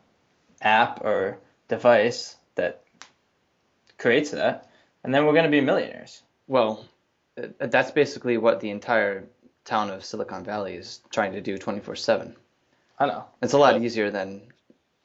app 0.61 1.01
or 1.05 1.37
device 1.67 2.35
that 2.55 2.83
creates 3.97 4.31
that. 4.31 4.69
And 5.03 5.13
then 5.13 5.25
we're 5.25 5.33
going 5.33 5.45
to 5.45 5.51
be 5.51 5.61
millionaires. 5.61 6.21
Well, 6.47 6.85
uh, 7.41 7.47
that's 7.59 7.91
basically 7.91 8.37
what 8.37 8.59
the 8.59 8.71
entire 8.71 9.25
town 9.63 9.91
of 9.91 10.03
Silicon 10.03 10.43
Valley 10.43 10.75
is 10.75 11.01
trying 11.11 11.33
to 11.33 11.41
do 11.41 11.57
24/7. 11.57 12.35
I 12.97 13.05
know. 13.05 13.25
It's 13.41 13.53
a 13.53 13.57
lot 13.57 13.81
easier 13.81 14.11
than 14.11 14.41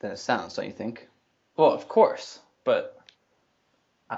than 0.01 0.12
it 0.12 0.19
sounds, 0.19 0.57
don't 0.57 0.66
you 0.66 0.73
think? 0.73 1.09
Well, 1.57 1.71
of 1.71 1.87
course, 1.87 2.40
but 2.64 2.99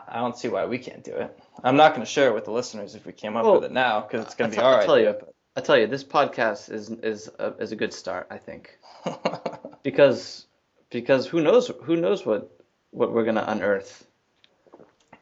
I 0.09 0.19
I 0.19 0.21
don't 0.21 0.37
see 0.37 0.49
why 0.49 0.67
we 0.67 0.79
can't 0.79 1.05
do 1.05 1.15
it. 1.15 1.39
I'm 1.63 1.77
not 1.77 1.95
going 1.95 2.05
to 2.05 2.11
share 2.11 2.29
it 2.29 2.35
with 2.35 2.45
the 2.45 2.53
listeners 2.53 2.95
if 2.95 3.07
we 3.07 3.13
came 3.13 3.37
up 3.37 3.45
Well, 3.45 3.55
with 3.57 3.65
it 3.65 3.73
now 3.73 4.01
because 4.01 4.25
it's 4.25 4.35
going 4.35 4.51
to 4.51 4.57
be 4.57 4.63
I'll 4.63 4.85
tell 4.85 4.99
you. 4.99 5.15
I 5.57 5.63
tell 5.63 5.79
you, 5.79 5.87
this 5.87 6.05
podcast 6.05 6.71
is 6.71 6.91
is 6.91 7.31
a, 7.39 7.55
is 7.59 7.73
a 7.73 7.77
good 7.77 7.95
start, 7.95 8.27
I 8.31 8.37
think, 8.37 8.79
because 9.83 10.47
because 10.91 11.27
who 11.27 11.41
knows 11.41 11.71
who 11.83 11.97
knows 11.97 12.27
what 12.27 12.51
what 12.91 13.13
we're 13.13 13.25
gonna 13.25 13.45
unearth. 13.47 14.07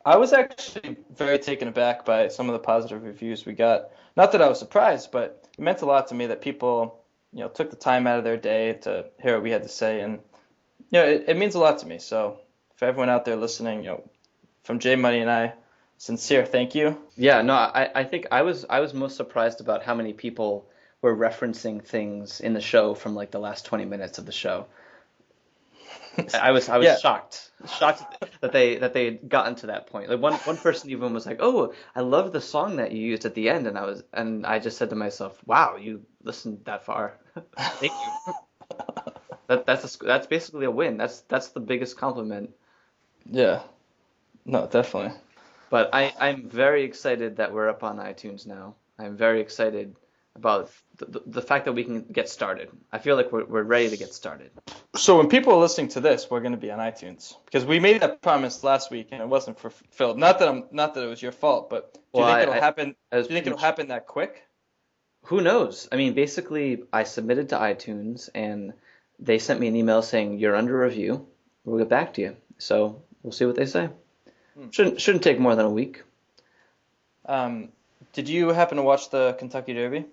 I 0.05 0.17
was 0.17 0.33
actually 0.33 0.97
very 1.17 1.39
taken 1.39 1.69
aback 1.69 2.05
by 2.05 2.29
some 2.29 2.49
of 2.49 2.53
the 2.53 2.59
positive 2.59 3.05
reviews 3.05 3.47
we 3.47 3.53
got. 3.55 3.91
Not 4.17 4.33
that 4.33 4.43
I 4.43 4.49
was 4.49 4.59
surprised, 4.59 5.13
but 5.13 5.49
it 5.57 5.63
meant 5.63 5.83
a 5.83 5.87
lot 5.87 6.09
to 6.09 6.15
me 6.15 6.27
that 6.27 6.43
people, 6.43 7.01
you 7.33 7.41
know, 7.41 7.49
took 7.49 7.71
the 7.71 7.77
time 7.77 8.07
out 8.07 8.19
of 8.19 8.25
their 8.25 8.37
day 8.37 8.75
to 8.83 9.07
hear 9.23 9.35
what 9.35 9.43
we 9.45 9.51
had 9.51 9.63
to 9.63 9.69
say, 9.69 10.01
and 10.01 10.19
you 10.91 11.01
know, 11.01 11.05
it, 11.05 11.25
it 11.29 11.37
means 11.37 11.55
a 11.55 11.61
lot 11.61 11.79
to 11.79 11.87
me. 11.87 11.99
So, 11.99 12.41
for 12.75 12.87
everyone 12.87 13.09
out 13.09 13.25
there 13.25 13.37
listening, 13.37 13.85
you 13.85 13.91
know, 13.91 14.11
from 14.65 14.81
Jay 14.81 14.97
Money 14.97 15.21
and 15.21 15.31
I, 15.31 15.55
sincere 15.99 16.45
thank 16.45 16.75
you. 16.75 16.99
Yeah, 17.17 17.43
no, 17.43 17.55
I, 17.55 17.91
I 17.95 18.05
think 18.05 18.27
I 18.33 18.43
was 18.43 18.67
I 18.69 18.81
was 18.81 18.93
most 18.93 19.17
surprised 19.17 19.61
about 19.61 19.85
how 19.85 19.95
many 19.95 20.13
people 20.13 20.69
were 21.03 21.17
referencing 21.17 21.85
things 21.85 22.41
in 22.41 22.53
the 22.55 22.61
show 22.61 22.95
from 22.95 23.15
like 23.15 23.31
the 23.31 23.39
last 23.39 23.65
20 23.67 23.85
minutes 23.85 24.19
of 24.19 24.27
the 24.27 24.33
show. 24.33 24.67
I 26.33 26.53
was 26.53 26.69
I 26.69 26.79
was 26.79 26.87
Yeah. 26.87 26.97
shocked, 26.97 27.51
shocked 27.79 28.03
that 28.41 28.53
they 28.53 28.77
that 28.77 28.95
they 28.95 29.05
had 29.07 29.29
gotten 29.29 29.57
to 29.57 29.67
that 29.67 29.89
point. 29.89 30.09
Like 30.09 30.21
one 30.21 30.35
one 30.35 30.57
person 30.57 30.91
even 30.91 31.13
was 31.13 31.27
like, 31.27 31.39
"Oh, 31.41 31.75
I 31.95 32.01
love 32.03 32.33
the 32.33 32.41
song 32.41 32.77
that 32.77 32.93
you 32.93 33.03
used 33.05 33.25
at 33.25 33.35
the 33.35 33.49
end," 33.49 33.67
and 33.67 33.77
I 33.77 33.85
was 33.85 34.05
and 34.13 34.47
I 34.47 34.59
just 34.61 34.79
said 34.79 34.91
to 34.91 34.97
myself, 34.97 35.39
"Wow, 35.45 35.77
you 35.77 36.03
listened 36.23 36.61
that 36.65 36.85
far. 36.85 37.19
Thank 37.57 37.93
you." 37.93 38.35
That 39.49 39.67
that's 39.67 39.97
a, 39.97 40.05
that's 40.05 40.27
basically 40.27 40.67
a 40.67 40.71
win. 40.71 40.97
That's 40.97 41.21
that's 41.23 41.49
the 41.49 41.61
biggest 41.61 41.97
compliment. 41.99 42.51
Yeah. 43.27 43.63
No, 44.45 44.67
definitely. 44.67 45.17
But 45.71 45.91
I, 45.93 46.13
I'm 46.21 46.49
very 46.49 46.85
excited 46.85 47.37
that 47.37 47.53
we're 47.53 47.69
up 47.69 47.83
on 47.83 47.99
iTunes 47.99 48.47
now. 48.47 48.75
I'm 48.99 49.17
very 49.17 49.41
excited 49.41 49.97
about 50.37 50.71
the, 50.97 51.07
the, 51.07 51.23
the 51.27 51.43
fact 51.43 51.65
that 51.65 51.73
we 51.73 51.85
can 51.85 52.03
get 52.03 52.29
started. 52.29 52.69
I 52.93 52.99
feel 52.99 53.17
like 53.17 53.31
we're, 53.33 53.45
we're 53.45 53.63
ready 53.63 53.89
to 53.91 53.97
get 53.97 54.13
started. 54.13 54.51
So 54.97 55.17
when 55.19 55.29
people 55.29 55.53
are 55.55 55.59
listening 55.61 55.89
to 55.89 56.01
this, 56.01 56.29
we're 56.31 56.41
going 56.41 56.53
to 56.53 56.59
be 56.59 56.71
on 56.71 56.79
iTunes 56.79 57.35
because 57.45 57.65
we 57.65 57.79
made 57.81 58.01
that 58.03 58.21
promise 58.21 58.63
last 58.65 58.91
week 58.91 59.09
and 59.13 59.21
it 59.23 59.29
wasn't 59.29 59.59
fulfilled. 59.59 60.19
Not 60.19 60.39
that 60.41 60.49
I'm 60.49 60.65
not 60.73 60.95
that 60.95 61.05
it 61.05 61.09
was 61.09 61.23
your 61.23 61.33
fault, 61.33 61.71
but 61.71 61.95
do 61.95 62.01
you 62.15 62.21
Well, 62.21 62.27
think 62.27 62.39
I- 62.39 62.43
it'll 62.43 62.55
I- 62.55 62.59
happen? 62.61 62.97
Do 63.13 63.19
you 63.19 63.25
think 63.25 63.47
it'll 63.47 63.59
happen 63.59 63.89
that 63.89 64.07
quick? 64.07 64.43
Who 65.27 65.41
knows? 65.41 65.89
I 65.91 65.97
mean, 65.97 66.13
basically, 66.15 66.83
I 66.93 67.05
submitted 67.05 67.49
to 67.51 67.57
iTunes 67.57 68.29
and 68.35 68.75
they 69.19 69.39
sent 69.39 69.59
me 69.61 69.69
an 69.69 69.77
email 69.77 70.03
saying 70.03 70.39
you're 70.39 70.55
under 70.57 70.79
review. 70.79 71.27
We'll 71.65 71.79
get 71.79 71.89
back 71.89 72.15
to 72.15 72.21
you. 72.23 72.37
So 72.59 73.03
we'll 73.23 73.33
see 73.33 73.47
what 73.47 73.55
they 73.57 73.67
say. 73.67 73.89
Hmm. 74.57 74.71
Shouldn't 74.71 75.01
shouldn't 75.01 75.25
take 75.25 75.39
more 75.39 75.55
than 75.57 75.67
a 75.67 75.71
week. 75.71 76.03
Um, 77.27 77.71
did 78.13 78.29
you 78.29 78.49
happen 78.51 78.77
to 78.77 78.83
watch 78.83 79.11
the 79.11 79.35
Kentucky 79.39 79.75
Derby? 79.75 80.05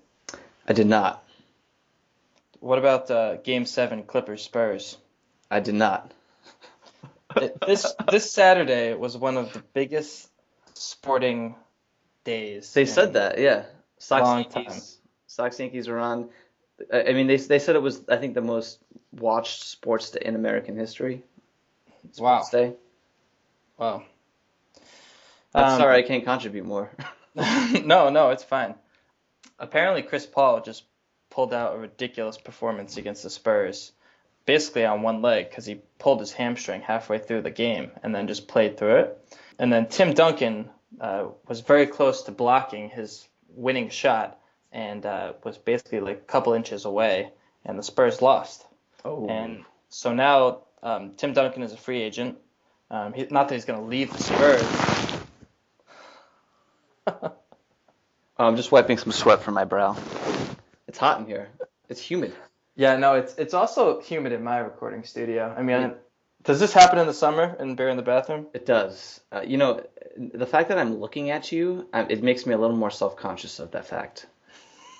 I 0.68 0.74
did 0.74 0.88
not. 0.88 1.24
What 2.60 2.80
about 2.80 3.10
uh, 3.12 3.38
Game 3.38 3.66
Seven, 3.66 4.04
Clippers 4.04 4.44
Spurs? 4.44 4.98
I 5.50 5.60
did 5.60 5.76
not. 5.76 6.12
It- 7.36 7.58
this 7.66 7.86
this 8.12 8.32
Saturday 8.32 8.94
was 8.94 9.18
one 9.18 9.38
of 9.38 9.54
the 9.54 9.64
biggest 9.74 10.30
sporting 10.74 11.56
days. 12.24 12.74
They 12.74 12.86
said 12.86 13.14
that, 13.14 13.40
yeah. 13.40 13.66
Sox 14.00 14.24
Long 14.24 14.38
Yankees. 14.40 14.74
time. 14.74 14.82
Sox 15.28 15.60
Yankees 15.60 15.88
were 15.88 16.00
on. 16.00 16.30
I 16.92 17.14
mean, 17.14 17.28
they 17.28 17.38
they 17.38 17.60
said 17.60 17.76
it 17.76 17.82
was 17.82 18.02
I 18.10 18.18
think 18.18 18.34
the 18.34 18.42
most 18.42 18.80
watched 19.12 19.64
sports 19.64 20.16
in 20.16 20.36
American 20.36 20.76
history. 20.78 21.24
Wow. 22.18 22.44
Day. 22.52 22.74
Wow. 23.78 24.04
I'm 25.54 25.74
Um, 25.74 25.80
sorry, 25.80 25.98
I 25.98 26.02
can't 26.08 26.24
contribute 26.24 26.66
more. 26.66 26.92
no, 27.36 28.10
no, 28.10 28.30
it's 28.32 28.44
fine. 28.44 28.76
Apparently, 29.60 30.02
Chris 30.02 30.26
Paul 30.26 30.62
just 30.62 30.84
pulled 31.30 31.54
out 31.54 31.76
a 31.76 31.78
ridiculous 31.78 32.38
performance 32.38 32.98
against 32.98 33.24
the 33.24 33.30
Spurs, 33.30 33.94
basically 34.46 34.86
on 34.86 35.02
one 35.02 35.22
leg 35.22 35.50
because 35.50 35.66
he 35.66 35.82
pulled 35.98 36.20
his 36.20 36.34
hamstring 36.34 36.82
halfway 36.82 37.20
through 37.20 37.42
the 37.42 37.52
game 37.52 37.92
and 38.04 38.14
then 38.14 38.28
just 38.28 38.48
played 38.48 38.78
through 38.78 38.96
it. 38.98 39.38
And 39.60 39.72
then 39.72 39.88
Tim 39.88 40.14
Duncan 40.14 40.70
uh, 41.00 41.28
was 41.48 41.62
very 41.62 41.88
close 41.88 42.24
to 42.24 42.32
blocking 42.32 42.90
his 42.90 43.28
winning 43.56 43.90
shot 43.90 44.40
and 44.74 45.06
uh, 45.06 45.34
was 45.44 45.58
basically 45.58 46.00
like 46.00 46.18
a 46.18 46.22
couple 46.32 46.54
inches 46.54 46.86
away, 46.86 47.32
and 47.66 47.78
the 47.78 47.84
Spurs 47.84 48.22
lost. 48.22 48.66
Oh. 49.06 49.28
And 49.28 49.64
so 49.90 50.14
now 50.14 50.62
um, 50.84 51.12
Tim 51.18 51.34
Duncan 51.34 51.64
is 51.64 51.74
a 51.74 51.78
free 51.78 52.02
agent. 52.02 52.38
Um, 52.90 53.14
he, 53.14 53.28
not 53.30 53.48
that 53.48 53.56
he's 53.56 53.66
going 53.66 53.80
to 53.80 53.86
leave 53.86 54.12
the 54.12 54.22
Spurs. 54.24 55.21
Oh, 57.08 57.34
I'm 58.38 58.56
just 58.56 58.72
wiping 58.72 58.98
some 58.98 59.12
sweat 59.12 59.44
from 59.44 59.54
my 59.54 59.66
brow. 59.66 59.96
It's 60.88 60.98
hot 60.98 61.20
in 61.20 61.26
here. 61.26 61.50
It's 61.90 62.02
humid. 62.02 62.34
Yeah, 62.76 62.98
no, 62.98 63.16
it's 63.16 63.36
it's 63.36 63.54
also 63.54 64.02
humid 64.02 64.32
in 64.32 64.44
my 64.44 64.60
recording 64.60 65.04
studio. 65.04 65.54
I 65.56 65.62
mean, 65.62 65.94
does 66.44 66.60
this 66.60 66.74
happen 66.74 67.00
in 67.00 67.08
the 67.08 67.14
summer 67.14 67.56
in 67.60 67.76
beer 67.76 67.90
in 67.90 67.98
the 67.98 68.04
bathroom? 68.04 68.48
It 68.54 68.66
does. 68.66 69.20
Uh, 69.32 69.42
you 69.46 69.58
know, 69.58 69.86
the 70.18 70.46
fact 70.46 70.70
that 70.70 70.80
I'm 70.80 71.00
looking 71.00 71.30
at 71.30 71.52
you, 71.52 71.88
um, 71.94 72.08
it 72.10 72.24
makes 72.24 72.46
me 72.46 72.54
a 72.54 72.58
little 72.58 72.76
more 72.76 72.90
self-conscious 72.92 73.60
of 73.60 73.72
that 73.72 73.86
fact. 73.86 74.26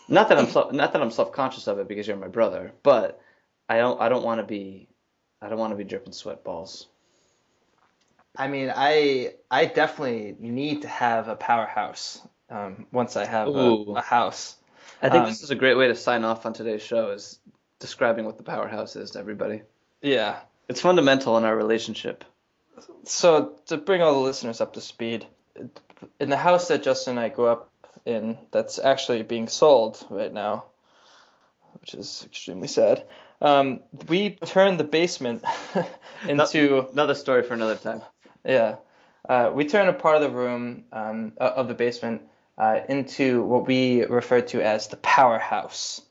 Not 0.08 0.30
that 0.30 0.38
I'm 0.38 0.48
self, 0.48 0.74
not 0.74 0.94
that 0.94 1.02
I'm 1.02 1.12
self-conscious 1.12 1.68
of 1.68 1.80
it 1.80 1.88
because 1.88 2.08
you're 2.08 2.18
my 2.18 2.28
brother, 2.28 2.74
but 2.84 3.22
I 3.70 3.78
don't 3.78 4.00
I 4.02 4.10
don't 4.10 4.24
want 4.24 4.40
to 4.42 4.46
be 4.46 4.88
I 5.42 5.50
don't 5.50 5.60
want 5.60 5.72
to 5.72 5.78
be 5.78 5.86
dripping 5.86 6.14
sweat 6.14 6.44
balls. 6.44 6.88
I 8.36 8.48
mean, 8.48 8.72
I 8.74 9.34
I 9.50 9.66
definitely 9.66 10.36
need 10.40 10.84
to 10.84 10.88
have 10.88 11.28
a 11.28 11.36
powerhouse 11.36 12.22
um, 12.50 12.86
once 12.92 13.16
I 13.16 13.26
have 13.26 13.48
a, 13.48 13.52
a 13.52 14.02
house. 14.02 14.56
I 15.02 15.10
think 15.10 15.24
Um, 15.24 15.30
this 15.30 15.42
is 15.42 15.52
a 15.52 15.56
great 15.56 15.78
way 15.78 15.88
to 15.88 15.96
sign 15.96 16.24
off 16.24 16.46
on 16.46 16.54
today's 16.54 16.82
show 16.82 17.12
is 17.12 17.40
describing 17.80 18.26
what 18.26 18.38
the 18.38 18.44
powerhouse 18.44 18.96
is 18.96 19.12
to 19.12 19.20
everybody. 19.20 19.64
Yeah. 20.02 20.40
It's 20.70 20.82
fundamental 20.82 21.38
in 21.38 21.44
our 21.44 21.56
relationship. 21.56 22.24
So 23.04 23.58
to 23.68 23.78
bring 23.78 24.02
all 24.02 24.14
the 24.14 24.20
listeners 24.20 24.62
up 24.62 24.74
to 24.74 24.82
speed, 24.82 25.26
in 26.20 26.30
the 26.30 26.38
house 26.38 26.68
that 26.68 26.84
Justin 26.84 27.18
and 27.18 27.26
I 27.26 27.30
grew 27.30 27.48
up 27.48 27.70
in, 28.06 28.38
that's 28.52 28.80
actually 28.80 29.24
being 29.24 29.48
sold 29.48 30.06
right 30.10 30.32
now, 30.32 30.66
which 31.80 31.94
is 31.94 32.24
extremely 32.26 32.68
sad. 32.68 33.04
Um, 33.42 33.82
we 34.08 34.32
turned 34.46 34.80
the 34.80 34.84
basement 34.84 35.44
into 36.28 36.88
Another 36.92 37.16
story 37.16 37.42
for 37.44 37.56
another 37.56 37.76
time. 37.76 38.02
Yeah. 38.46 38.76
Uh, 39.28 39.52
we 39.54 39.66
turned 39.66 39.90
a 39.90 39.94
part 39.94 40.16
of 40.16 40.22
the 40.22 40.30
room 40.30 40.86
um, 40.92 41.34
of 41.38 41.68
the 41.68 41.74
basement 41.74 42.24
uh, 42.58 42.80
into 42.90 43.44
what 43.44 43.68
we 43.68 44.04
refer 44.06 44.42
to 44.42 44.62
as 44.62 44.88
the 44.88 44.98
powerhouse. 44.98 46.02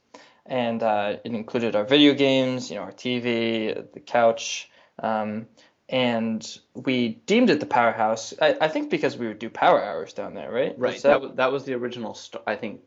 And 0.47 0.83
uh, 0.83 1.16
it 1.25 1.33
included 1.33 1.77
our 1.77 1.85
video 1.85 2.14
games, 2.14 2.71
you 2.71 2.77
know, 2.77 2.83
our 2.83 2.93
TV, 2.93 3.93
the 3.93 4.01
couch. 4.01 4.71
Um, 4.99 5.47
and 5.88 6.59
we 6.75 7.09
deemed 7.27 7.51
it 7.51 7.59
the 7.61 7.66
powerhouse, 7.66 8.33
I, 8.40 8.57
I 8.61 8.69
think 8.69 8.90
because 8.90 9.16
we 9.16 9.27
would 9.27 9.40
do 9.40 9.51
power 9.51 9.83
hours 9.83 10.12
down 10.12 10.35
there, 10.35 10.51
right? 10.51 10.79
Right. 10.79 10.95
That, 11.03 11.09
that- 11.09 11.21
was, 11.21 11.33
that 11.35 11.53
was 11.53 11.64
the 11.64 11.75
original. 11.75 12.14
St- 12.14 12.43
I 12.47 12.55
think 12.57 12.81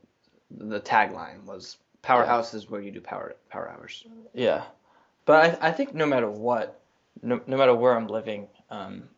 the 0.49 0.79
tagline 0.79 1.43
was 1.45 1.77
"Powerhouse 2.01 2.53
is 2.53 2.69
where 2.69 2.79
you 2.79 2.91
do 2.91 3.01
power 3.01 3.35
power 3.49 3.69
hours." 3.69 4.05
Yeah, 4.33 4.63
but 5.25 5.59
I, 5.61 5.69
I 5.69 5.71
think 5.71 5.93
no 5.93 6.05
matter 6.05 6.29
what, 6.29 6.79
no, 7.21 7.41
no 7.45 7.57
matter 7.57 7.75
where 7.75 7.95
I'm 7.95 8.07
living, 8.07 8.47
um, 8.69 9.09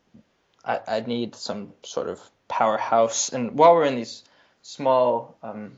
I, 0.66 0.80
I 0.88 1.00
need 1.02 1.36
some 1.36 1.74
sort 1.84 2.10
of 2.10 2.20
powerhouse. 2.48 3.30
And 3.30 3.58
while 3.58 3.74
we're 3.76 3.86
in 3.86 3.96
these 3.96 4.24
small 4.62 5.38
um, 5.44 5.78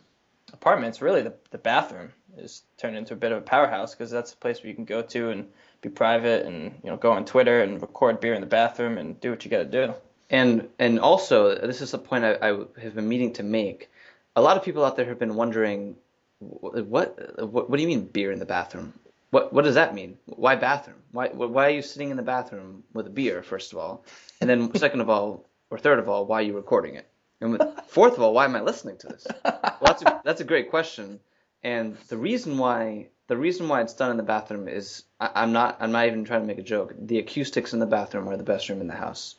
apartments, 0.54 1.02
really 1.02 1.22
the, 1.22 1.34
the 1.52 1.58
bathroom 1.58 2.14
is 2.38 2.64
turned 2.78 2.96
into 2.96 3.14
a 3.14 3.18
bit 3.18 3.32
of 3.32 3.40
a 3.40 3.42
powerhouse 3.42 3.94
because 3.94 4.12
that's 4.12 4.34
a 4.34 4.38
place 4.38 4.62
where 4.62 4.70
you 4.70 4.76
can 4.76 4.86
go 4.86 5.02
to 5.02 5.30
and 5.30 5.48
be 5.82 5.90
private 5.90 6.46
and 6.46 6.80
you 6.84 6.90
know 6.90 6.98
go 6.98 7.12
on 7.12 7.26
Twitter 7.26 7.62
and 7.62 7.82
record 7.82 8.20
beer 8.20 8.34
in 8.34 8.42
the 8.42 8.48
bathroom 8.48 8.98
and 8.98 9.20
do 9.20 9.30
what 9.30 9.44
you 9.44 9.52
got 9.52 9.72
to 9.72 9.88
do. 9.88 9.94
And 10.30 10.68
and 10.80 11.00
also, 11.00 11.56
this 11.56 11.82
is 11.82 11.94
a 11.94 11.98
point 11.98 12.26
I, 12.26 12.36
I 12.42 12.66
have 12.82 12.96
been 12.96 13.08
meaning 13.08 13.34
to 13.34 13.44
make. 13.44 13.90
A 14.36 14.42
lot 14.42 14.58
of 14.58 14.64
people 14.64 14.86
out 14.86 14.96
there 14.96 15.06
have 15.06 15.20
been 15.20 15.36
wondering, 15.36 15.96
what 16.40 16.88
what, 16.88 17.70
what 17.70 17.76
do 17.76 17.82
you 17.82 17.88
mean 17.88 18.06
beer 18.06 18.32
in 18.32 18.40
the 18.40 18.46
bathroom? 18.46 18.94
What 19.32 19.52
what 19.52 19.66
does 19.66 19.76
that 19.76 19.94
mean? 19.94 20.18
Why 20.26 20.56
bathroom? 20.56 21.02
Why 21.12 21.28
why 21.30 21.68
are 21.68 21.72
you 21.72 21.82
sitting 21.82 22.12
in 22.12 22.18
the 22.18 22.24
bathroom 22.24 22.84
with 22.94 23.08
a 23.08 23.10
beer? 23.10 23.44
First 23.44 23.74
of 23.74 23.80
all, 23.80 24.06
and 24.40 24.50
then 24.50 24.74
second 24.76 25.02
of 25.02 25.10
all, 25.10 25.46
or 25.70 25.78
third 25.78 26.00
of 26.00 26.08
all, 26.08 26.26
why 26.26 26.40
are 26.40 26.44
you 26.44 26.56
recording 26.56 26.96
it? 26.96 27.08
And 27.40 27.62
fourth 27.88 28.14
of 28.14 28.22
all, 28.22 28.34
why 28.34 28.46
am 28.46 28.56
I 28.56 28.62
listening 28.62 28.98
to 28.98 29.08
this? 29.08 29.28
Well, 29.44 29.80
that's 29.82 30.02
a, 30.02 30.22
that's 30.24 30.42
a 30.42 30.46
great 30.46 30.72
question. 30.72 31.20
And 31.62 31.98
the 32.08 32.18
reason 32.18 32.58
why 32.58 33.10
the 33.28 33.38
reason 33.38 33.68
why 33.68 33.82
it's 33.82 33.94
done 33.94 34.12
in 34.12 34.18
the 34.18 34.24
bathroom 34.24 34.68
is 34.68 35.04
I, 35.20 35.30
I'm 35.36 35.52
not 35.52 35.78
I'm 35.80 35.92
not 35.92 36.08
even 36.08 36.24
trying 36.24 36.42
to 36.42 36.48
make 36.48 36.60
a 36.60 36.64
joke. 36.64 36.94
The 36.98 37.20
acoustics 37.20 37.74
in 37.74 37.80
the 37.80 37.86
bathroom 37.86 38.30
are 38.30 38.38
the 38.38 38.44
best 38.44 38.70
room 38.70 38.82
in 38.82 38.88
the 38.88 38.96
house. 38.96 39.36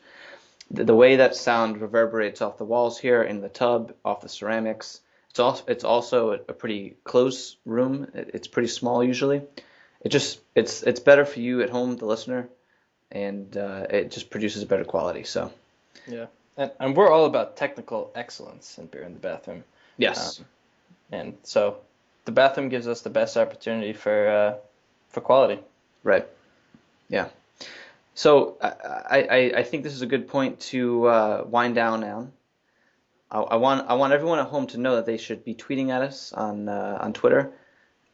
The, 0.71 0.85
the 0.85 0.95
way 0.95 1.17
that 1.17 1.35
sound 1.35 1.81
reverberates 1.81 2.43
off 2.43 2.59
the 2.59 2.65
walls 2.65 2.99
here 2.99 3.23
in 3.23 3.41
the 3.41 3.49
tub, 3.49 3.95
off 4.05 4.21
the 4.21 4.29
ceramics. 4.29 5.01
It's 5.31 5.41
also 5.41 5.65
it's 5.67 5.85
also 5.85 6.33
a, 6.33 6.35
a 6.35 6.53
pretty 6.53 6.97
close 7.05 7.57
room. 7.65 8.09
It, 8.15 8.31
it's 8.35 8.49
pretty 8.49 8.69
small 8.69 9.03
usually. 9.03 9.43
It 10.03 10.11
just 10.11 10.41
it's 10.55 10.83
it's 10.83 11.01
better 11.01 11.25
for 11.25 11.41
you 11.41 11.63
at 11.63 11.71
home, 11.71 11.97
the 11.97 12.07
listener, 12.07 12.49
and 13.11 13.57
uh, 13.57 13.87
it 13.91 14.11
just 14.11 14.31
produces 14.31 14.63
a 14.63 14.67
better 14.67 14.85
quality. 14.85 15.25
So 15.25 15.53
Yeah, 16.07 16.27
and, 16.57 16.71
and 16.79 16.97
we're 16.97 17.11
all 17.11 17.27
about 17.27 17.57
technical 17.57 18.11
excellence 18.15 18.79
in 18.79 18.87
beer 18.87 19.03
in 19.03 19.15
the 19.15 19.21
bathroom. 19.21 19.65
yes, 19.97 20.39
Um, 20.39 20.47
and 21.11 21.37
so 21.43 21.79
the 22.25 22.33
bathroom 22.33 22.69
gives 22.69 22.87
us 22.87 23.01
the 23.01 23.11
best 23.11 23.37
opportunity 23.37 23.93
for 23.93 24.29
uh, 24.29 24.55
for 25.09 25.21
quality. 25.21 25.61
Right. 26.05 26.27
Yeah. 27.09 27.29
So 28.15 28.57
I, 28.61 29.23
I, 29.31 29.53
I 29.59 29.63
think 29.63 29.85
this 29.85 29.95
is 29.95 30.03
a 30.03 30.07
good 30.07 30.27
point 30.27 30.59
to 30.73 31.07
uh, 31.07 31.45
wind 31.47 31.77
down 31.77 32.01
now. 32.01 32.29
I, 33.31 33.41
I 33.41 33.57
want 33.57 33.89
I 33.89 33.95
want 33.95 34.13
everyone 34.13 34.39
at 34.39 34.47
home 34.47 34.67
to 34.69 34.79
know 34.79 34.97
that 34.97 35.07
they 35.07 35.19
should 35.19 35.45
be 35.45 35.55
tweeting 35.55 35.91
at 35.91 36.03
us 36.03 36.33
on 36.33 36.69
uh, 36.69 36.99
on 37.01 37.13
Twitter. 37.13 37.53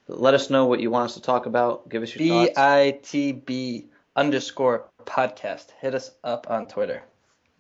Let 0.07 0.35
us 0.35 0.51
know 0.51 0.67
what 0.67 0.81
you 0.81 0.91
want 0.91 1.07
us 1.07 1.15
to 1.15 1.23
talk 1.23 1.47
about. 1.47 1.89
Give 1.89 2.03
us 2.03 2.15
your 2.15 2.19
B 2.19 2.29
thoughts. 2.29 2.59
I 2.59 2.99
T 3.03 3.33
B 3.33 3.87
underscore 4.15 4.85
podcast. 5.05 5.71
Hit 5.81 5.95
us 5.95 6.11
up 6.23 6.51
on 6.51 6.67
Twitter. 6.67 7.03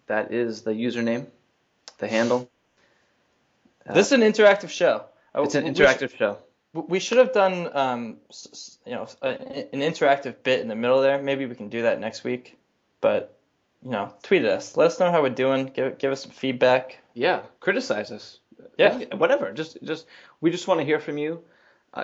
That 0.07 0.33
is 0.33 0.62
the 0.62 0.72
username, 0.72 1.26
the 1.98 2.09
handle. 2.09 2.50
Uh, 3.88 3.94
this 3.94 4.07
is 4.09 4.12
an 4.12 4.20
interactive 4.20 4.68
show. 4.68 5.04
It's 5.35 5.54
an 5.54 5.64
we 5.64 5.74
sh- 5.74 5.78
interactive 5.78 6.16
show. 6.16 6.38
We 6.74 6.98
should 6.98 7.18
have 7.18 7.33
done, 7.33 7.70
um, 7.74 8.16
s- 8.30 8.48
s- 8.52 8.78
you 8.85 8.92
know, 8.92 9.07
a, 9.22 9.28
an 9.72 9.80
interactive 9.80 10.42
bit 10.42 10.61
in 10.61 10.68
the 10.68 10.74
middle 10.74 11.00
there. 11.00 11.22
Maybe 11.22 11.46
we 11.46 11.54
can 11.54 11.68
do 11.68 11.83
that 11.83 12.00
next 12.00 12.24
week. 12.24 12.59
But, 13.00 13.37
you 13.83 13.90
know, 13.90 14.12
tweet 14.22 14.44
at 14.44 14.50
us. 14.50 14.76
Let 14.76 14.88
us 14.88 15.00
know 15.00 15.11
how 15.11 15.22
we're 15.22 15.30
doing. 15.30 15.66
Give 15.66 15.96
give 15.98 16.12
us 16.12 16.22
some 16.22 16.33
feedback. 16.33 16.98
Yeah, 17.14 17.42
criticize 17.61 18.11
us. 18.11 18.38
Yeah. 18.76 19.14
whatever. 19.14 19.52
Just 19.52 19.83
just 19.83 20.07
we 20.40 20.50
just 20.50 20.66
want 20.68 20.80
to 20.80 20.85
hear 20.85 21.00
from 21.00 21.16
you. 21.16 21.42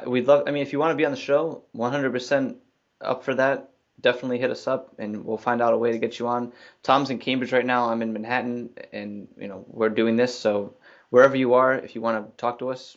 We'd 0.07 0.27
love. 0.27 0.45
I 0.47 0.51
mean, 0.51 0.63
if 0.63 0.73
you 0.73 0.79
want 0.79 0.93
to 0.93 0.97
be 0.97 1.05
on 1.05 1.11
the 1.11 1.19
show, 1.19 1.65
100% 1.75 2.57
up 3.01 3.25
for 3.25 3.35
that. 3.35 3.71
Definitely 4.01 4.39
hit 4.39 4.51
us 4.51 4.67
up, 4.67 4.95
and 4.99 5.25
we'll 5.27 5.37
find 5.37 5.61
out 5.61 5.75
a 5.75 5.77
way 5.77 5.93
to 5.93 5.99
get 5.99 6.19
you 6.19 6.27
on. 6.27 6.53
Tom's 6.83 7.11
in 7.11 7.19
Cambridge 7.19 7.53
right 7.53 7.67
now. 7.67 7.91
I'm 7.91 8.01
in 8.01 8.15
Manhattan, 8.15 8.71
and 8.93 9.29
you 9.37 9.47
know 9.47 9.67
we're 9.69 9.91
doing 9.91 10.17
this. 10.17 10.39
So 10.39 10.75
wherever 11.11 11.37
you 11.37 11.53
are, 11.55 11.75
if 11.75 11.95
you 11.95 12.01
want 12.01 12.27
to 12.27 12.37
talk 12.41 12.61
to 12.61 12.71
us, 12.71 12.97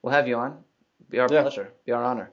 we'll 0.00 0.12
have 0.12 0.28
you 0.28 0.36
on. 0.36 0.62
Be 1.10 1.18
our 1.18 1.28
Yeah. 1.28 1.42
pleasure. 1.42 1.72
Be 1.84 1.92
our 1.92 2.04
honor. 2.04 2.30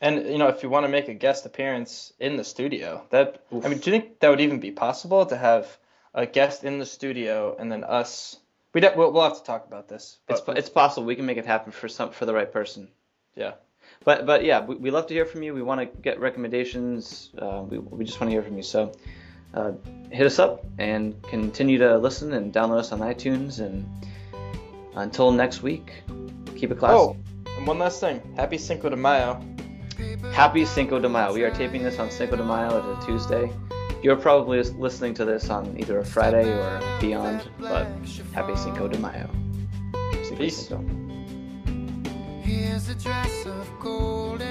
And 0.00 0.26
you 0.26 0.38
know, 0.38 0.48
if 0.48 0.62
you 0.62 0.68
want 0.70 0.84
to 0.84 0.88
make 0.88 1.08
a 1.08 1.14
guest 1.14 1.46
appearance 1.46 2.12
in 2.20 2.36
the 2.36 2.44
studio, 2.44 3.06
that 3.10 3.42
I 3.50 3.68
mean, 3.68 3.78
do 3.78 3.90
you 3.90 3.98
think 3.98 4.20
that 4.20 4.28
would 4.28 4.40
even 4.40 4.60
be 4.60 4.70
possible 4.70 5.26
to 5.26 5.36
have 5.36 5.76
a 6.12 6.26
guest 6.26 6.62
in 6.62 6.78
the 6.78 6.86
studio 6.86 7.56
and 7.58 7.72
then 7.72 7.82
us? 7.82 8.36
We 8.72 8.80
we'll, 8.80 9.12
we'll 9.12 9.22
have 9.22 9.38
to 9.38 9.44
talk 9.44 9.66
about 9.66 9.88
this. 9.88 10.18
It's 10.28 10.42
it's 10.48 10.68
possible 10.68 11.06
we 11.06 11.16
can 11.16 11.26
make 11.26 11.38
it 11.38 11.46
happen 11.46 11.72
for 11.72 11.88
some 11.88 12.10
for 12.10 12.26
the 12.26 12.34
right 12.34 12.52
person. 12.52 12.88
Yeah. 13.36 13.52
But 14.04 14.26
but 14.26 14.44
yeah, 14.44 14.64
we, 14.64 14.76
we 14.76 14.90
love 14.90 15.06
to 15.08 15.14
hear 15.14 15.24
from 15.24 15.42
you. 15.42 15.54
We 15.54 15.62
want 15.62 15.80
to 15.80 15.86
get 16.00 16.20
recommendations. 16.20 17.30
Uh, 17.38 17.62
we 17.68 17.78
we 17.78 18.04
just 18.04 18.20
want 18.20 18.30
to 18.30 18.34
hear 18.34 18.42
from 18.42 18.56
you. 18.56 18.62
So 18.62 18.92
uh, 19.54 19.72
hit 20.10 20.26
us 20.26 20.38
up 20.38 20.64
and 20.78 21.20
continue 21.22 21.78
to 21.78 21.98
listen 21.98 22.32
and 22.32 22.52
download 22.52 22.78
us 22.78 22.92
on 22.92 23.00
iTunes. 23.00 23.60
And 23.60 23.86
until 24.94 25.32
next 25.32 25.62
week, 25.62 26.02
keep 26.56 26.70
it 26.70 26.78
classy. 26.78 26.94
Oh, 26.96 27.16
and 27.56 27.66
one 27.66 27.78
last 27.78 28.00
thing. 28.00 28.20
Happy 28.36 28.58
Cinco 28.58 28.88
de 28.88 28.96
Mayo. 28.96 29.40
Happy 30.32 30.64
Cinco 30.64 30.98
de 30.98 31.08
Mayo. 31.08 31.32
We 31.32 31.44
are 31.44 31.50
taping 31.50 31.82
this 31.82 31.98
on 31.98 32.10
Cinco 32.10 32.36
de 32.36 32.44
Mayo. 32.44 32.78
It's 32.78 33.04
a 33.04 33.06
Tuesday. 33.06 33.52
You're 34.02 34.16
probably 34.16 34.62
listening 34.62 35.14
to 35.14 35.24
this 35.24 35.48
on 35.48 35.76
either 35.78 35.98
a 35.98 36.04
Friday 36.04 36.50
or 36.52 36.98
beyond. 37.00 37.48
But 37.58 37.86
happy 38.34 38.56
Cinco 38.56 38.88
de 38.88 38.98
Mayo. 38.98 39.30
Cinco 40.22 40.36
Peace. 40.36 40.68
Cinco. 40.68 40.93
Here's 42.44 42.90
a 42.90 42.94
dress 42.94 43.46
of 43.46 43.70
gold. 43.80 44.42